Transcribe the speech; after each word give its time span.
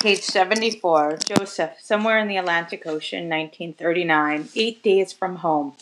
Page 0.00 0.20
74. 0.20 1.18
Josef, 1.24 1.70
somewhere 1.80 2.18
in 2.18 2.28
the 2.28 2.36
Atlantic 2.36 2.86
Ocean, 2.86 3.30
1939, 3.30 4.50
eight 4.54 4.82
days 4.82 5.10
from 5.10 5.36
home. 5.36 5.72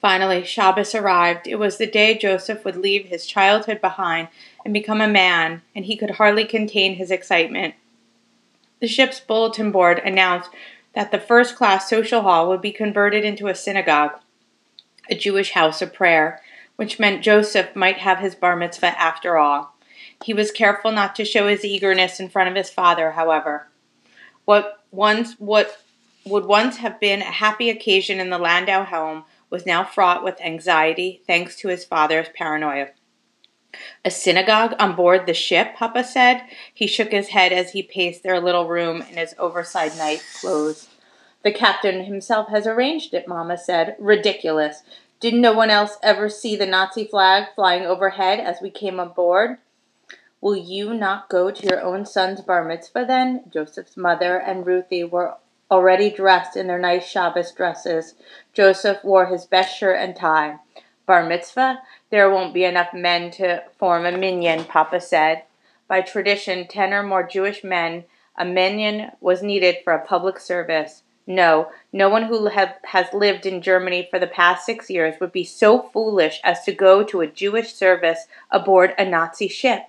Finally, 0.00 0.44
Shabbos 0.44 0.94
arrived. 0.94 1.48
It 1.48 1.56
was 1.56 1.76
the 1.76 1.86
day 1.86 2.16
Josef 2.16 2.64
would 2.64 2.76
leave 2.76 3.06
his 3.06 3.26
childhood 3.26 3.80
behind 3.80 4.28
and 4.64 4.72
become 4.72 5.00
a 5.00 5.08
man, 5.08 5.62
and 5.74 5.84
he 5.84 5.96
could 5.96 6.12
hardly 6.12 6.44
contain 6.44 6.94
his 6.94 7.10
excitement. 7.10 7.74
The 8.80 8.86
ship's 8.86 9.18
bulletin 9.18 9.72
board 9.72 9.98
announced 9.98 10.50
that 10.94 11.10
the 11.10 11.20
first 11.20 11.56
class 11.56 11.90
social 11.90 12.22
hall 12.22 12.48
would 12.48 12.62
be 12.62 12.72
converted 12.72 13.24
into 13.24 13.48
a 13.48 13.54
synagogue, 13.54 14.12
a 15.10 15.16
Jewish 15.16 15.52
house 15.52 15.82
of 15.82 15.92
prayer, 15.92 16.40
which 16.76 17.00
meant 17.00 17.24
Josef 17.24 17.74
might 17.74 17.98
have 17.98 18.20
his 18.20 18.36
bar 18.36 18.54
mitzvah 18.54 18.98
after 18.98 19.38
all. 19.38 19.74
He 20.24 20.34
was 20.34 20.50
careful 20.50 20.92
not 20.92 21.14
to 21.16 21.24
show 21.24 21.48
his 21.48 21.64
eagerness 21.64 22.20
in 22.20 22.28
front 22.28 22.48
of 22.48 22.56
his 22.56 22.70
father, 22.70 23.12
however. 23.12 23.68
What 24.44 24.80
once 24.90 25.34
what 25.38 25.82
would 26.24 26.46
once 26.46 26.76
have 26.76 27.00
been 27.00 27.20
a 27.20 27.24
happy 27.24 27.68
occasion 27.68 28.20
in 28.20 28.30
the 28.30 28.38
Landau 28.38 28.84
home 28.84 29.24
was 29.50 29.66
now 29.66 29.84
fraught 29.84 30.22
with 30.22 30.40
anxiety 30.40 31.22
thanks 31.26 31.56
to 31.56 31.68
his 31.68 31.84
father's 31.84 32.28
paranoia. 32.34 32.88
A 34.04 34.10
synagogue 34.10 34.74
on 34.78 34.94
board 34.94 35.26
the 35.26 35.34
ship, 35.34 35.74
Papa 35.74 36.04
said. 36.04 36.42
He 36.72 36.86
shook 36.86 37.10
his 37.10 37.28
head 37.28 37.52
as 37.52 37.72
he 37.72 37.82
paced 37.82 38.22
their 38.22 38.40
little 38.40 38.68
room 38.68 39.02
in 39.02 39.16
his 39.16 39.34
oversized 39.38 39.98
night 39.98 40.22
clothes. 40.40 40.88
The 41.42 41.52
captain 41.52 42.04
himself 42.04 42.48
has 42.50 42.66
arranged 42.66 43.14
it, 43.14 43.26
Mamma 43.26 43.58
said. 43.58 43.96
Ridiculous. 43.98 44.82
Didn't 45.20 45.40
no 45.40 45.52
one 45.52 45.70
else 45.70 45.96
ever 46.02 46.28
see 46.28 46.54
the 46.54 46.66
Nazi 46.66 47.04
flag 47.04 47.48
flying 47.54 47.84
overhead 47.84 48.40
as 48.40 48.60
we 48.60 48.70
came 48.70 49.00
aboard? 49.00 49.58
Will 50.42 50.56
you 50.56 50.92
not 50.92 51.28
go 51.28 51.52
to 51.52 51.66
your 51.68 51.80
own 51.80 52.04
son's 52.04 52.40
bar 52.40 52.64
mitzvah 52.64 53.04
then? 53.06 53.44
Josef's 53.48 53.96
mother 53.96 54.36
and 54.36 54.66
Ruthie 54.66 55.04
were 55.04 55.36
already 55.70 56.10
dressed 56.10 56.56
in 56.56 56.66
their 56.66 56.80
nice 56.80 57.06
Shabbos 57.06 57.52
dresses. 57.52 58.14
Josef 58.52 59.04
wore 59.04 59.26
his 59.26 59.46
best 59.46 59.78
shirt 59.78 60.00
and 60.00 60.16
tie. 60.16 60.58
Bar 61.06 61.28
mitzvah? 61.28 61.78
There 62.10 62.28
won't 62.28 62.52
be 62.52 62.64
enough 62.64 62.92
men 62.92 63.30
to 63.32 63.62
form 63.78 64.04
a 64.04 64.18
minyan, 64.18 64.64
Papa 64.64 65.00
said. 65.00 65.44
By 65.86 66.00
tradition, 66.00 66.66
ten 66.66 66.92
or 66.92 67.04
more 67.04 67.22
Jewish 67.22 67.62
men, 67.62 68.02
a 68.36 68.44
minyan 68.44 69.12
was 69.20 69.44
needed 69.44 69.76
for 69.84 69.92
a 69.92 70.04
public 70.04 70.40
service. 70.40 71.04
No, 71.24 71.70
no 71.92 72.08
one 72.08 72.24
who 72.24 72.46
have, 72.46 72.74
has 72.86 73.06
lived 73.12 73.46
in 73.46 73.62
Germany 73.62 74.08
for 74.10 74.18
the 74.18 74.26
past 74.26 74.66
six 74.66 74.90
years 74.90 75.14
would 75.20 75.30
be 75.30 75.44
so 75.44 75.82
foolish 75.92 76.40
as 76.42 76.64
to 76.64 76.72
go 76.72 77.04
to 77.04 77.20
a 77.20 77.28
Jewish 77.28 77.72
service 77.72 78.26
aboard 78.50 78.92
a 78.98 79.04
Nazi 79.04 79.46
ship. 79.46 79.82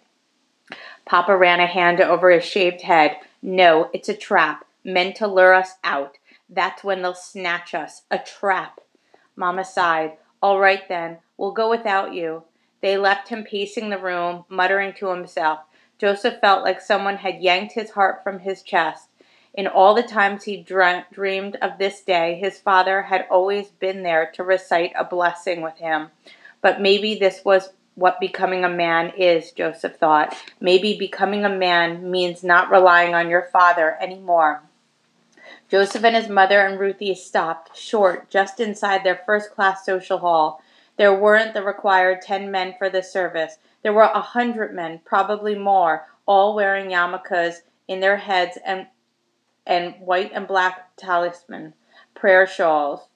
Papa 1.05 1.35
ran 1.35 1.59
a 1.59 1.67
hand 1.67 1.99
over 2.01 2.31
his 2.31 2.45
shaved 2.45 2.81
head. 2.81 3.17
No, 3.41 3.89
it's 3.93 4.09
a 4.09 4.15
trap 4.15 4.65
meant 4.83 5.15
to 5.17 5.27
lure 5.27 5.53
us 5.53 5.73
out. 5.83 6.17
That's 6.49 6.83
when 6.83 7.01
they'll 7.01 7.13
snatch 7.13 7.73
us. 7.73 8.03
A 8.11 8.19
trap. 8.19 8.79
Mamma 9.35 9.65
sighed. 9.65 10.17
All 10.41 10.59
right 10.59 10.87
then, 10.87 11.17
we'll 11.37 11.51
go 11.51 11.69
without 11.69 12.13
you. 12.13 12.43
They 12.81 12.97
left 12.97 13.29
him 13.29 13.43
pacing 13.43 13.89
the 13.89 13.97
room, 13.97 14.45
muttering 14.49 14.93
to 14.95 15.07
himself. 15.07 15.59
Josef 15.97 16.39
felt 16.41 16.63
like 16.63 16.81
someone 16.81 17.17
had 17.17 17.41
yanked 17.41 17.73
his 17.73 17.91
heart 17.91 18.23
from 18.23 18.39
his 18.39 18.61
chest. 18.61 19.07
In 19.53 19.67
all 19.67 19.93
the 19.93 20.03
times 20.03 20.43
he 20.43 20.57
dreamed 20.57 21.55
of 21.61 21.77
this 21.77 22.01
day, 22.01 22.35
his 22.35 22.59
father 22.59 23.03
had 23.03 23.27
always 23.29 23.67
been 23.67 24.03
there 24.03 24.29
to 24.33 24.43
recite 24.43 24.91
a 24.97 25.05
blessing 25.05 25.61
with 25.61 25.77
him. 25.77 26.09
But 26.61 26.81
maybe 26.81 27.15
this 27.15 27.45
was 27.45 27.71
what 27.95 28.19
becoming 28.19 28.63
a 28.63 28.69
man 28.69 29.13
is, 29.17 29.51
Josef 29.51 29.95
thought. 29.97 30.35
Maybe 30.59 30.97
becoming 30.97 31.45
a 31.45 31.49
man 31.49 32.09
means 32.09 32.43
not 32.43 32.71
relying 32.71 33.13
on 33.13 33.29
your 33.29 33.43
father 33.43 33.97
any 34.01 34.19
more. 34.19 34.63
Josef 35.69 36.03
and 36.03 36.15
his 36.15 36.29
mother 36.29 36.59
and 36.59 36.79
Ruthie 36.79 37.15
stopped 37.15 37.77
short 37.77 38.29
just 38.29 38.59
inside 38.59 39.03
their 39.03 39.21
first 39.25 39.51
class 39.51 39.85
social 39.85 40.19
hall. 40.19 40.61
There 40.97 41.13
weren't 41.13 41.53
the 41.53 41.63
required 41.63 42.21
ten 42.21 42.51
men 42.51 42.75
for 42.77 42.89
the 42.89 43.01
service. 43.01 43.57
There 43.81 43.93
were 43.93 44.03
a 44.03 44.21
hundred 44.21 44.73
men, 44.73 45.01
probably 45.03 45.55
more, 45.55 46.07
all 46.25 46.55
wearing 46.55 46.89
yarmulkes 46.89 47.61
in 47.87 47.99
their 47.99 48.17
heads 48.17 48.57
and 48.65 48.87
and 49.65 49.95
white 49.99 50.31
and 50.33 50.47
black 50.47 50.95
tallisim, 50.97 51.73
prayer 52.13 52.45
shawls 52.45 53.07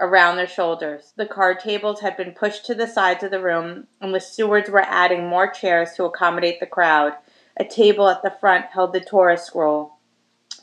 around 0.00 0.36
their 0.36 0.46
shoulders. 0.46 1.12
The 1.16 1.26
card 1.26 1.60
tables 1.60 2.00
had 2.00 2.16
been 2.16 2.32
pushed 2.32 2.66
to 2.66 2.74
the 2.74 2.86
sides 2.86 3.22
of 3.22 3.30
the 3.30 3.40
room, 3.40 3.86
and 4.00 4.14
the 4.14 4.20
stewards 4.20 4.70
were 4.70 4.80
adding 4.80 5.28
more 5.28 5.50
chairs 5.50 5.92
to 5.94 6.04
accommodate 6.04 6.58
the 6.58 6.66
crowd. 6.66 7.12
A 7.56 7.64
table 7.64 8.08
at 8.08 8.22
the 8.22 8.34
front 8.40 8.66
held 8.72 8.92
the 8.92 9.00
Torah 9.00 9.36
scroll. 9.36 9.96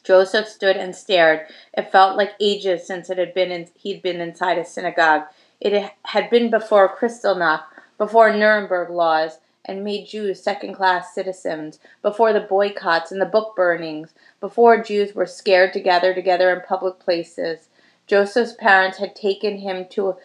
Josef 0.04 0.48
stood 0.48 0.78
and 0.78 0.96
stared. 0.96 1.48
It 1.78 1.92
felt 1.92 2.18
like 2.18 2.32
ages 2.40 2.88
since 2.88 3.10
it 3.10 3.18
had 3.18 3.34
been 3.34 3.52
in, 3.52 3.68
he'd 3.76 4.02
been 4.02 4.22
inside 4.22 4.58
a 4.58 4.66
synagogue. 4.66 5.24
It 5.60 5.92
had 6.04 6.30
been 6.30 6.50
before 6.50 6.96
Kristallnacht, 6.96 7.64
before 7.98 8.34
Nuremberg 8.34 8.90
laws, 8.90 9.40
and 9.66 9.84
made 9.84 10.08
Jews 10.08 10.42
second 10.42 10.76
class 10.76 11.14
citizens, 11.14 11.80
before 12.02 12.32
the 12.32 12.40
boycotts 12.40 13.12
and 13.12 13.20
the 13.20 13.26
book 13.26 13.54
burnings, 13.56 14.14
before 14.40 14.82
Jews 14.82 15.14
were 15.14 15.26
scared 15.26 15.74
to 15.74 15.82
gather 15.82 16.14
together 16.14 16.54
in 16.54 16.62
public 16.62 17.00
places. 17.00 17.68
Josef's 18.08 18.54
parents 18.54 18.98
had 18.98 19.16
taken 19.16 19.58
him 19.58 19.86
to 19.90 20.10
a 20.10 20.16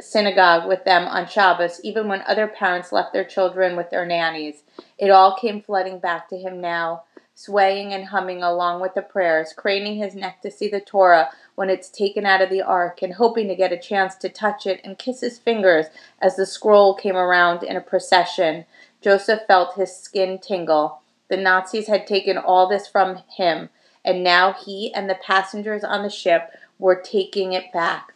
synagogue 0.00 0.68
with 0.68 0.84
them 0.84 1.06
on 1.06 1.26
Shabbos, 1.26 1.80
even 1.82 2.08
when 2.08 2.22
other 2.22 2.46
parents 2.46 2.92
left 2.92 3.12
their 3.12 3.24
children 3.24 3.76
with 3.76 3.90
their 3.90 4.06
nannies. 4.06 4.62
It 4.98 5.10
all 5.10 5.36
came 5.36 5.60
flooding 5.60 5.98
back 5.98 6.28
to 6.28 6.38
him 6.38 6.60
now 6.60 7.02
swaying 7.34 7.92
and 7.92 8.06
humming 8.06 8.42
along 8.42 8.80
with 8.80 8.94
the 8.94 9.02
prayers, 9.02 9.52
craning 9.52 9.96
his 9.96 10.14
neck 10.14 10.40
to 10.42 10.50
see 10.50 10.68
the 10.68 10.80
Torah 10.80 11.30
when 11.54 11.70
it's 11.70 11.88
taken 11.88 12.26
out 12.26 12.42
of 12.42 12.50
the 12.50 12.62
ark, 12.62 13.02
and 13.02 13.14
hoping 13.14 13.48
to 13.48 13.56
get 13.56 13.72
a 13.72 13.78
chance 13.78 14.14
to 14.16 14.28
touch 14.28 14.66
it 14.66 14.80
and 14.84 14.98
kiss 14.98 15.20
his 15.20 15.38
fingers 15.38 15.86
as 16.20 16.36
the 16.36 16.46
scroll 16.46 16.94
came 16.94 17.16
around 17.16 17.62
in 17.62 17.76
a 17.76 17.80
procession. 17.80 18.64
Josef 19.00 19.40
felt 19.46 19.74
his 19.74 19.96
skin 19.96 20.38
tingle. 20.38 21.00
The 21.28 21.36
Nazis 21.36 21.88
had 21.88 22.06
taken 22.06 22.36
all 22.36 22.68
this 22.68 22.86
from 22.86 23.22
him, 23.36 23.70
and 24.04 24.22
now 24.22 24.52
he 24.52 24.92
and 24.94 25.08
the 25.08 25.18
passengers 25.26 25.84
on 25.84 26.02
the 26.02 26.10
ship 26.10 26.50
were 26.82 27.00
taking 27.00 27.52
it 27.52 27.72
back. 27.72 28.12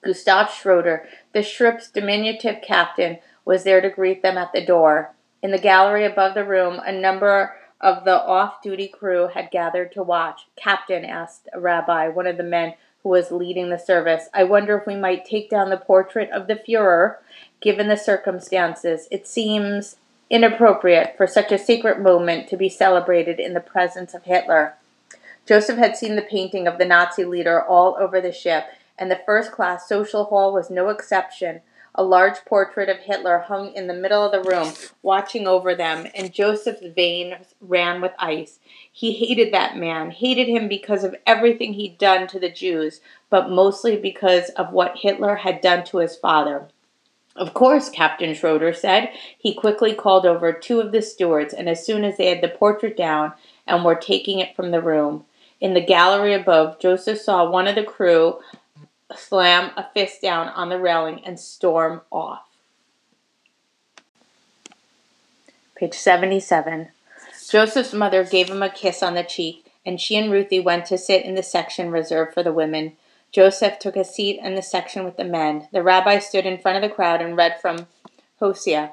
Gustav 0.00 0.50
Schroeder, 0.50 1.08
the 1.32 1.42
ship's 1.42 1.90
diminutive 1.90 2.62
captain, 2.62 3.18
was 3.44 3.64
there 3.64 3.80
to 3.80 3.90
greet 3.90 4.22
them 4.22 4.38
at 4.38 4.52
the 4.52 4.64
door. 4.64 5.12
In 5.42 5.50
the 5.50 5.58
gallery 5.58 6.06
above 6.06 6.34
the 6.34 6.44
room, 6.44 6.80
a 6.86 6.92
number 6.92 7.56
of 7.80 8.04
the 8.04 8.22
off 8.22 8.62
duty 8.62 8.86
crew 8.86 9.28
had 9.34 9.50
gathered 9.50 9.90
to 9.92 10.04
watch. 10.04 10.46
Captain, 10.56 11.04
asked 11.04 11.48
a 11.52 11.58
rabbi, 11.58 12.06
one 12.06 12.28
of 12.28 12.36
the 12.36 12.44
men 12.44 12.74
who 13.02 13.08
was 13.08 13.32
leading 13.32 13.70
the 13.70 13.78
service, 13.78 14.28
I 14.32 14.44
wonder 14.44 14.78
if 14.78 14.86
we 14.86 14.94
might 14.94 15.24
take 15.24 15.50
down 15.50 15.68
the 15.68 15.76
portrait 15.76 16.30
of 16.30 16.46
the 16.46 16.54
Fuhrer, 16.54 17.16
given 17.60 17.88
the 17.88 17.96
circumstances. 17.96 19.08
It 19.10 19.26
seems 19.26 19.96
inappropriate 20.30 21.16
for 21.16 21.26
such 21.26 21.50
a 21.50 21.58
secret 21.58 22.00
moment 22.00 22.48
to 22.48 22.56
be 22.56 22.68
celebrated 22.68 23.40
in 23.40 23.52
the 23.52 23.60
presence 23.60 24.14
of 24.14 24.22
Hitler. 24.22 24.76
Josef 25.46 25.76
had 25.76 25.96
seen 25.96 26.16
the 26.16 26.22
painting 26.22 26.66
of 26.66 26.78
the 26.78 26.86
Nazi 26.86 27.24
leader 27.24 27.62
all 27.62 27.96
over 28.00 28.20
the 28.20 28.32
ship, 28.32 28.64
and 28.98 29.10
the 29.10 29.20
first 29.26 29.52
class 29.52 29.86
social 29.86 30.24
hall 30.24 30.52
was 30.52 30.70
no 30.70 30.88
exception. 30.88 31.60
A 31.94 32.02
large 32.02 32.44
portrait 32.46 32.88
of 32.88 32.98
Hitler 32.98 33.40
hung 33.40 33.72
in 33.74 33.86
the 33.86 33.94
middle 33.94 34.24
of 34.24 34.32
the 34.32 34.50
room, 34.50 34.72
watching 35.02 35.46
over 35.46 35.74
them, 35.74 36.08
and 36.14 36.32
Josef's 36.32 36.82
veins 36.94 37.54
ran 37.60 38.00
with 38.00 38.12
ice. 38.18 38.58
He 38.90 39.12
hated 39.12 39.52
that 39.52 39.76
man, 39.76 40.10
hated 40.10 40.48
him 40.48 40.66
because 40.66 41.04
of 41.04 41.14
everything 41.26 41.74
he'd 41.74 41.98
done 41.98 42.26
to 42.28 42.40
the 42.40 42.50
Jews, 42.50 43.00
but 43.28 43.50
mostly 43.50 43.96
because 43.96 44.48
of 44.50 44.72
what 44.72 44.98
Hitler 45.02 45.36
had 45.36 45.60
done 45.60 45.84
to 45.84 45.98
his 45.98 46.16
father. 46.16 46.68
Of 47.36 47.52
course, 47.52 47.90
Captain 47.90 48.34
Schroeder 48.34 48.72
said. 48.72 49.10
He 49.36 49.54
quickly 49.54 49.92
called 49.94 50.24
over 50.24 50.52
two 50.52 50.80
of 50.80 50.90
the 50.90 51.02
stewards, 51.02 51.52
and 51.52 51.68
as 51.68 51.84
soon 51.84 52.02
as 52.02 52.16
they 52.16 52.26
had 52.26 52.40
the 52.40 52.48
portrait 52.48 52.96
down 52.96 53.34
and 53.66 53.84
were 53.84 53.94
taking 53.94 54.38
it 54.38 54.56
from 54.56 54.70
the 54.70 54.80
room, 54.80 55.24
in 55.64 55.72
the 55.72 55.80
gallery 55.80 56.34
above, 56.34 56.78
Josef 56.78 57.18
saw 57.18 57.48
one 57.48 57.66
of 57.66 57.74
the 57.74 57.82
crew 57.82 58.38
slam 59.16 59.70
a 59.78 59.86
fist 59.94 60.20
down 60.20 60.48
on 60.48 60.68
the 60.68 60.78
railing, 60.78 61.24
and 61.24 61.40
storm 61.40 62.02
off. 62.12 62.42
Page 65.74 65.94
77. 65.94 66.88
Josef's 67.48 67.94
mother 67.94 68.24
gave 68.24 68.50
him 68.50 68.62
a 68.62 68.68
kiss 68.68 69.02
on 69.02 69.14
the 69.14 69.22
cheek, 69.24 69.72
and 69.86 69.98
she 69.98 70.16
and 70.16 70.30
Ruthie 70.30 70.60
went 70.60 70.84
to 70.86 70.98
sit 70.98 71.24
in 71.24 71.34
the 71.34 71.42
section 71.42 71.90
reserved 71.90 72.34
for 72.34 72.42
the 72.42 72.52
women. 72.52 72.92
Josef 73.32 73.78
took 73.78 73.96
a 73.96 74.04
seat 74.04 74.38
in 74.42 74.56
the 74.56 74.62
section 74.62 75.02
with 75.02 75.16
the 75.16 75.24
men. 75.24 75.68
The 75.72 75.82
rabbi 75.82 76.18
stood 76.18 76.44
in 76.44 76.58
front 76.58 76.76
of 76.76 76.86
the 76.86 76.94
crowd 76.94 77.22
and 77.22 77.38
read 77.38 77.58
from 77.58 77.86
Hosea 78.38 78.92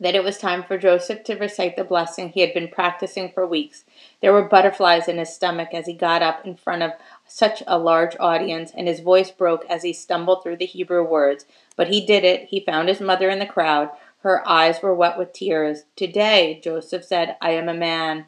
that 0.00 0.14
it 0.14 0.22
was 0.22 0.38
time 0.38 0.62
for 0.62 0.78
Josef 0.78 1.24
to 1.24 1.36
recite 1.36 1.76
the 1.76 1.84
blessing 1.84 2.28
he 2.28 2.40
had 2.40 2.54
been 2.54 2.68
practicing 2.68 3.30
for 3.30 3.46
weeks. 3.46 3.84
There 4.20 4.32
were 4.32 4.48
butterflies 4.48 5.08
in 5.08 5.18
his 5.18 5.34
stomach 5.34 5.70
as 5.72 5.86
he 5.86 5.92
got 5.92 6.22
up 6.22 6.46
in 6.46 6.56
front 6.56 6.82
of 6.82 6.92
such 7.26 7.62
a 7.66 7.78
large 7.78 8.16
audience, 8.20 8.72
and 8.76 8.86
his 8.86 9.00
voice 9.00 9.30
broke 9.30 9.64
as 9.68 9.82
he 9.82 9.92
stumbled 9.92 10.42
through 10.42 10.56
the 10.56 10.66
Hebrew 10.66 11.02
words. 11.02 11.46
But 11.76 11.88
he 11.88 12.04
did 12.04 12.24
it. 12.24 12.48
He 12.48 12.60
found 12.60 12.88
his 12.88 13.00
mother 13.00 13.28
in 13.28 13.38
the 13.38 13.46
crowd. 13.46 13.90
Her 14.22 14.46
eyes 14.48 14.82
were 14.82 14.94
wet 14.94 15.18
with 15.18 15.32
tears. 15.32 15.84
Today, 15.96 16.60
Josef 16.62 17.04
said, 17.04 17.36
I 17.40 17.50
am 17.52 17.68
a 17.68 17.74
man. 17.74 18.26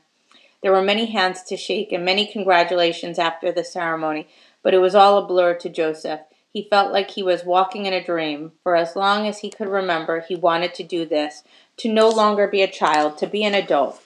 There 0.62 0.72
were 0.72 0.82
many 0.82 1.06
hands 1.06 1.42
to 1.44 1.56
shake 1.56 1.90
and 1.90 2.04
many 2.04 2.26
congratulations 2.26 3.18
after 3.18 3.50
the 3.50 3.64
ceremony, 3.64 4.28
but 4.62 4.74
it 4.74 4.78
was 4.78 4.94
all 4.94 5.18
a 5.18 5.26
blur 5.26 5.54
to 5.54 5.68
Josef. 5.68 6.20
He 6.52 6.66
felt 6.68 6.92
like 6.92 7.10
he 7.10 7.22
was 7.22 7.44
walking 7.44 7.86
in 7.86 7.92
a 7.92 8.04
dream. 8.04 8.52
For 8.62 8.74
as 8.74 8.96
long 8.96 9.26
as 9.26 9.38
he 9.38 9.50
could 9.50 9.68
remember, 9.68 10.20
he 10.20 10.34
wanted 10.34 10.74
to 10.74 10.82
do 10.82 11.06
this 11.06 11.44
to 11.78 11.92
no 11.92 12.08
longer 12.08 12.48
be 12.48 12.62
a 12.62 12.70
child, 12.70 13.18
to 13.18 13.26
be 13.26 13.44
an 13.44 13.54
adult. 13.54 14.02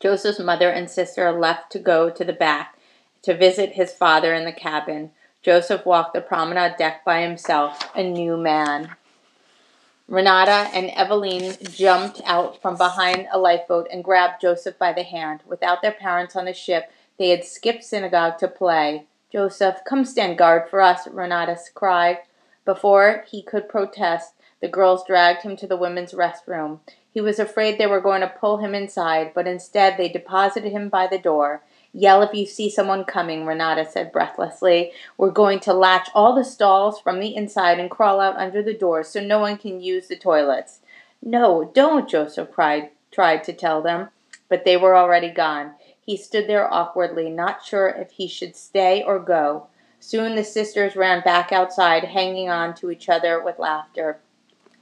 Josef's 0.00 0.38
mother 0.38 0.70
and 0.70 0.90
sister 0.90 1.30
left 1.32 1.70
to 1.72 1.78
go 1.78 2.10
to 2.10 2.24
the 2.24 2.32
back 2.32 2.78
to 3.22 3.36
visit 3.36 3.72
his 3.72 3.92
father 3.92 4.32
in 4.32 4.44
the 4.44 4.52
cabin. 4.52 5.10
Josef 5.42 5.84
walked 5.84 6.14
the 6.14 6.20
promenade 6.20 6.76
deck 6.78 7.04
by 7.04 7.22
himself, 7.22 7.90
a 7.94 8.02
new 8.02 8.36
man. 8.36 8.96
Renata 10.08 10.70
and 10.72 10.90
Eveline 10.90 11.56
jumped 11.74 12.20
out 12.24 12.62
from 12.62 12.76
behind 12.76 13.26
a 13.32 13.38
lifeboat 13.38 13.88
and 13.90 14.04
grabbed 14.04 14.40
Josef 14.40 14.78
by 14.78 14.92
the 14.92 15.02
hand. 15.02 15.40
Without 15.46 15.82
their 15.82 15.92
parents 15.92 16.36
on 16.36 16.44
the 16.44 16.54
ship, 16.54 16.92
they 17.18 17.30
had 17.30 17.44
skipped 17.44 17.82
synagogue 17.82 18.38
to 18.38 18.48
play. 18.48 19.06
Josef, 19.32 19.76
come 19.84 20.04
stand 20.04 20.38
guard 20.38 20.68
for 20.68 20.80
us, 20.80 21.06
Renata 21.08 21.56
cried. 21.74 22.18
Before 22.64 23.24
he 23.28 23.42
could 23.42 23.68
protest, 23.68 24.34
the 24.60 24.68
girls 24.68 25.04
dragged 25.06 25.42
him 25.42 25.56
to 25.56 25.66
the 25.66 25.76
women's 25.76 26.12
restroom. 26.12 26.80
He 27.10 27.20
was 27.20 27.38
afraid 27.38 27.78
they 27.78 27.86
were 27.86 28.00
going 28.00 28.20
to 28.20 28.28
pull 28.28 28.58
him 28.58 28.74
inside, 28.74 29.32
but 29.34 29.46
instead 29.46 29.96
they 29.96 30.08
deposited 30.08 30.70
him 30.70 30.88
by 30.88 31.06
the 31.06 31.18
door. 31.18 31.62
Yell 31.92 32.20
if 32.22 32.34
you 32.34 32.44
see 32.44 32.68
someone 32.68 33.04
coming, 33.04 33.46
Renata 33.46 33.88
said 33.90 34.12
breathlessly. 34.12 34.92
We're 35.16 35.30
going 35.30 35.60
to 35.60 35.72
latch 35.72 36.08
all 36.14 36.34
the 36.34 36.44
stalls 36.44 37.00
from 37.00 37.20
the 37.20 37.34
inside 37.34 37.80
and 37.80 37.90
crawl 37.90 38.20
out 38.20 38.36
under 38.36 38.62
the 38.62 38.74
doors 38.74 39.08
so 39.08 39.20
no 39.20 39.38
one 39.38 39.56
can 39.56 39.80
use 39.80 40.08
the 40.08 40.16
toilets. 40.16 40.80
No, 41.22 41.70
don't, 41.74 42.08
Josef 42.08 42.52
cried, 42.52 42.90
tried 43.10 43.44
to 43.44 43.54
tell 43.54 43.80
them, 43.80 44.10
but 44.50 44.66
they 44.66 44.76
were 44.76 44.94
already 44.94 45.30
gone. 45.30 45.72
He 46.06 46.16
stood 46.16 46.48
there 46.48 46.72
awkwardly, 46.72 47.28
not 47.28 47.62
sure 47.62 47.88
if 47.88 48.12
he 48.12 48.26
should 48.26 48.56
stay 48.56 49.02
or 49.02 49.18
go. 49.18 49.66
Soon 50.00 50.36
the 50.36 50.44
sisters 50.44 50.96
ran 50.96 51.22
back 51.22 51.52
outside, 51.52 52.04
hanging 52.04 52.48
on 52.48 52.74
to 52.76 52.90
each 52.90 53.10
other 53.10 53.42
with 53.42 53.58
laughter. 53.58 54.20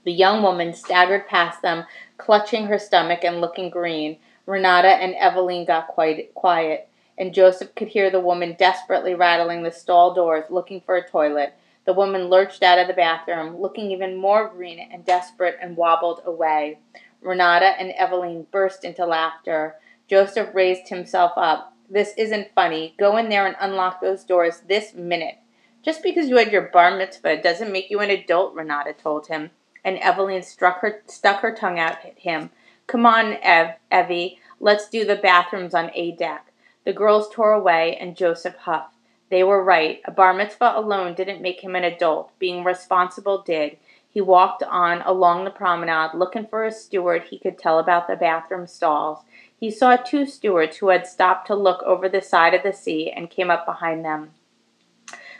The 0.04 0.12
young 0.12 0.42
woman 0.42 0.72
staggered 0.74 1.26
past 1.26 1.62
them, 1.62 1.86
clutching 2.18 2.66
her 2.66 2.78
stomach 2.78 3.24
and 3.24 3.40
looking 3.40 3.70
green. 3.70 4.18
Renata 4.46 4.88
and 4.88 5.14
Eveline 5.14 5.66
got 5.66 5.88
quite 5.88 6.32
quiet 6.34 6.88
and 7.16 7.34
Josef 7.34 7.74
could 7.74 7.88
hear 7.88 8.10
the 8.10 8.20
woman 8.20 8.56
desperately 8.58 9.14
rattling 9.14 9.62
the 9.62 9.70
stall 9.70 10.14
doors 10.14 10.44
looking 10.50 10.80
for 10.80 10.96
a 10.96 11.08
toilet. 11.08 11.54
The 11.84 11.92
woman 11.92 12.28
lurched 12.28 12.62
out 12.62 12.78
of 12.78 12.86
the 12.88 12.94
bathroom, 12.94 13.60
looking 13.60 13.90
even 13.90 14.16
more 14.16 14.48
green 14.48 14.78
and 14.78 15.04
desperate, 15.04 15.58
and 15.60 15.76
wobbled 15.76 16.22
away. 16.24 16.78
Renata 17.20 17.78
and 17.78 17.92
Eveline 17.92 18.46
burst 18.50 18.84
into 18.84 19.06
laughter. 19.06 19.76
Josef 20.14 20.54
raised 20.54 20.90
himself 20.90 21.32
up. 21.36 21.74
This 21.90 22.14
isn't 22.16 22.54
funny. 22.54 22.94
Go 23.00 23.16
in 23.16 23.30
there 23.30 23.48
and 23.48 23.56
unlock 23.58 24.00
those 24.00 24.22
doors 24.22 24.60
this 24.68 24.94
minute. 24.94 25.38
Just 25.84 26.04
because 26.04 26.28
you 26.28 26.36
had 26.36 26.52
your 26.52 26.70
bar 26.72 26.96
mitzvah 26.96 27.42
doesn't 27.42 27.72
make 27.72 27.90
you 27.90 27.98
an 27.98 28.10
adult, 28.10 28.54
Renata 28.54 28.92
told 28.92 29.26
him. 29.26 29.50
And 29.84 29.98
Evelyn 29.98 30.44
struck 30.44 30.82
her, 30.82 31.02
stuck 31.08 31.40
her 31.40 31.52
tongue 31.52 31.80
out 31.80 32.04
at 32.04 32.16
him. 32.20 32.50
Come 32.86 33.04
on, 33.06 33.38
Ev, 33.42 33.70
Evie. 33.90 34.38
Let's 34.60 34.88
do 34.88 35.04
the 35.04 35.16
bathrooms 35.16 35.74
on 35.74 35.90
A 35.94 36.12
deck. 36.12 36.46
The 36.84 36.92
girls 36.92 37.28
tore 37.32 37.52
away, 37.52 37.96
and 37.96 38.16
Josef 38.16 38.54
huffed. 38.54 38.94
They 39.30 39.42
were 39.42 39.64
right. 39.64 40.00
A 40.04 40.12
bar 40.12 40.32
mitzvah 40.32 40.74
alone 40.76 41.14
didn't 41.14 41.42
make 41.42 41.64
him 41.64 41.74
an 41.74 41.82
adult. 41.82 42.30
Being 42.38 42.62
responsible 42.62 43.42
did. 43.42 43.78
He 44.08 44.20
walked 44.20 44.62
on 44.62 45.02
along 45.02 45.42
the 45.42 45.50
promenade, 45.50 46.14
looking 46.14 46.46
for 46.46 46.64
a 46.64 46.70
steward 46.70 47.24
he 47.24 47.38
could 47.40 47.58
tell 47.58 47.80
about 47.80 48.06
the 48.06 48.14
bathroom 48.14 48.68
stalls. 48.68 49.18
He 49.64 49.70
saw 49.70 49.96
two 49.96 50.26
stewards 50.26 50.76
who 50.76 50.90
had 50.90 51.06
stopped 51.06 51.46
to 51.46 51.54
look 51.54 51.82
over 51.84 52.06
the 52.06 52.20
side 52.20 52.52
of 52.52 52.62
the 52.62 52.74
sea 52.74 53.10
and 53.10 53.30
came 53.30 53.50
up 53.50 53.64
behind 53.64 54.04
them. 54.04 54.32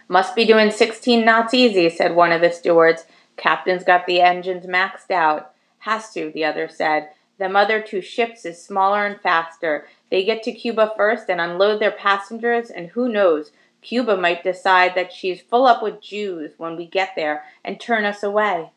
Must 0.08 0.34
be 0.34 0.46
doing 0.46 0.70
16 0.70 1.22
knots 1.22 1.52
easy, 1.52 1.90
said 1.90 2.16
one 2.16 2.32
of 2.32 2.40
the 2.40 2.50
stewards. 2.50 3.04
Captain's 3.36 3.84
got 3.84 4.06
the 4.06 4.22
engines 4.22 4.64
maxed 4.64 5.10
out. 5.10 5.52
Has 5.80 6.10
to, 6.14 6.30
the 6.32 6.42
other 6.42 6.70
said. 6.70 7.10
Them 7.36 7.54
other 7.54 7.82
two 7.82 8.00
ships 8.00 8.46
is 8.46 8.64
smaller 8.64 9.04
and 9.04 9.20
faster. 9.20 9.86
They 10.10 10.24
get 10.24 10.42
to 10.44 10.52
Cuba 10.52 10.94
first 10.96 11.28
and 11.28 11.38
unload 11.38 11.78
their 11.78 11.92
passengers, 11.92 12.70
and 12.70 12.88
who 12.88 13.10
knows, 13.10 13.52
Cuba 13.82 14.16
might 14.16 14.42
decide 14.42 14.94
that 14.94 15.12
she's 15.12 15.42
full 15.42 15.66
up 15.66 15.82
with 15.82 16.00
Jews 16.00 16.52
when 16.56 16.76
we 16.76 16.86
get 16.86 17.10
there 17.14 17.44
and 17.62 17.78
turn 17.78 18.06
us 18.06 18.22
away. 18.22 18.70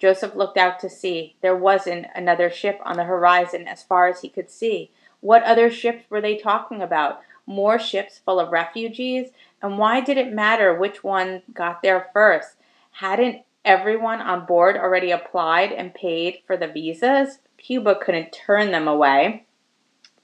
Josef 0.00 0.34
looked 0.34 0.56
out 0.56 0.80
to 0.80 0.88
sea. 0.88 1.36
There 1.42 1.54
wasn't 1.54 2.06
another 2.14 2.50
ship 2.50 2.80
on 2.84 2.96
the 2.96 3.04
horizon 3.04 3.68
as 3.68 3.82
far 3.82 4.08
as 4.08 4.22
he 4.22 4.28
could 4.28 4.50
see. 4.50 4.90
What 5.20 5.42
other 5.42 5.70
ships 5.70 6.04
were 6.08 6.22
they 6.22 6.36
talking 6.36 6.80
about? 6.80 7.20
More 7.46 7.78
ships 7.78 8.18
full 8.18 8.40
of 8.40 8.50
refugees? 8.50 9.28
And 9.62 9.78
why 9.78 10.00
did 10.00 10.16
it 10.16 10.32
matter 10.32 10.74
which 10.74 11.04
one 11.04 11.42
got 11.52 11.82
there 11.82 12.08
first? 12.14 12.56
Hadn't 12.92 13.42
everyone 13.64 14.22
on 14.22 14.46
board 14.46 14.76
already 14.76 15.10
applied 15.10 15.70
and 15.70 15.94
paid 15.94 16.38
for 16.46 16.56
the 16.56 16.68
visas? 16.68 17.38
Cuba 17.58 17.94
couldn't 17.94 18.32
turn 18.32 18.72
them 18.72 18.88
away. 18.88 19.44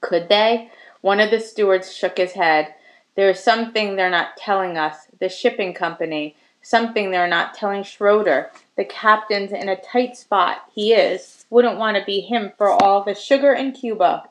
Could 0.01 0.27
they? 0.27 0.71
One 1.01 1.19
of 1.19 1.29
the 1.29 1.39
stewards 1.39 1.93
shook 1.93 2.17
his 2.17 2.31
head. 2.31 2.73
There 3.15 3.29
is 3.29 3.39
something 3.39 3.95
they're 3.95 4.09
not 4.09 4.37
telling 4.37 4.77
us, 4.77 5.07
the 5.19 5.29
shipping 5.29 5.73
company. 5.73 6.35
Something 6.63 7.11
they're 7.11 7.27
not 7.27 7.53
telling 7.53 7.83
Schroeder. 7.83 8.51
The 8.77 8.85
captain's 8.85 9.51
in 9.51 9.67
a 9.67 9.75
tight 9.75 10.15
spot. 10.15 10.61
He 10.73 10.93
is. 10.93 11.45
Wouldn't 11.49 11.79
want 11.79 11.97
to 11.97 12.05
be 12.05 12.21
him 12.21 12.53
for 12.57 12.69
all 12.69 13.03
the 13.03 13.15
sugar 13.15 13.51
in 13.51 13.71
Cuba. 13.71 14.29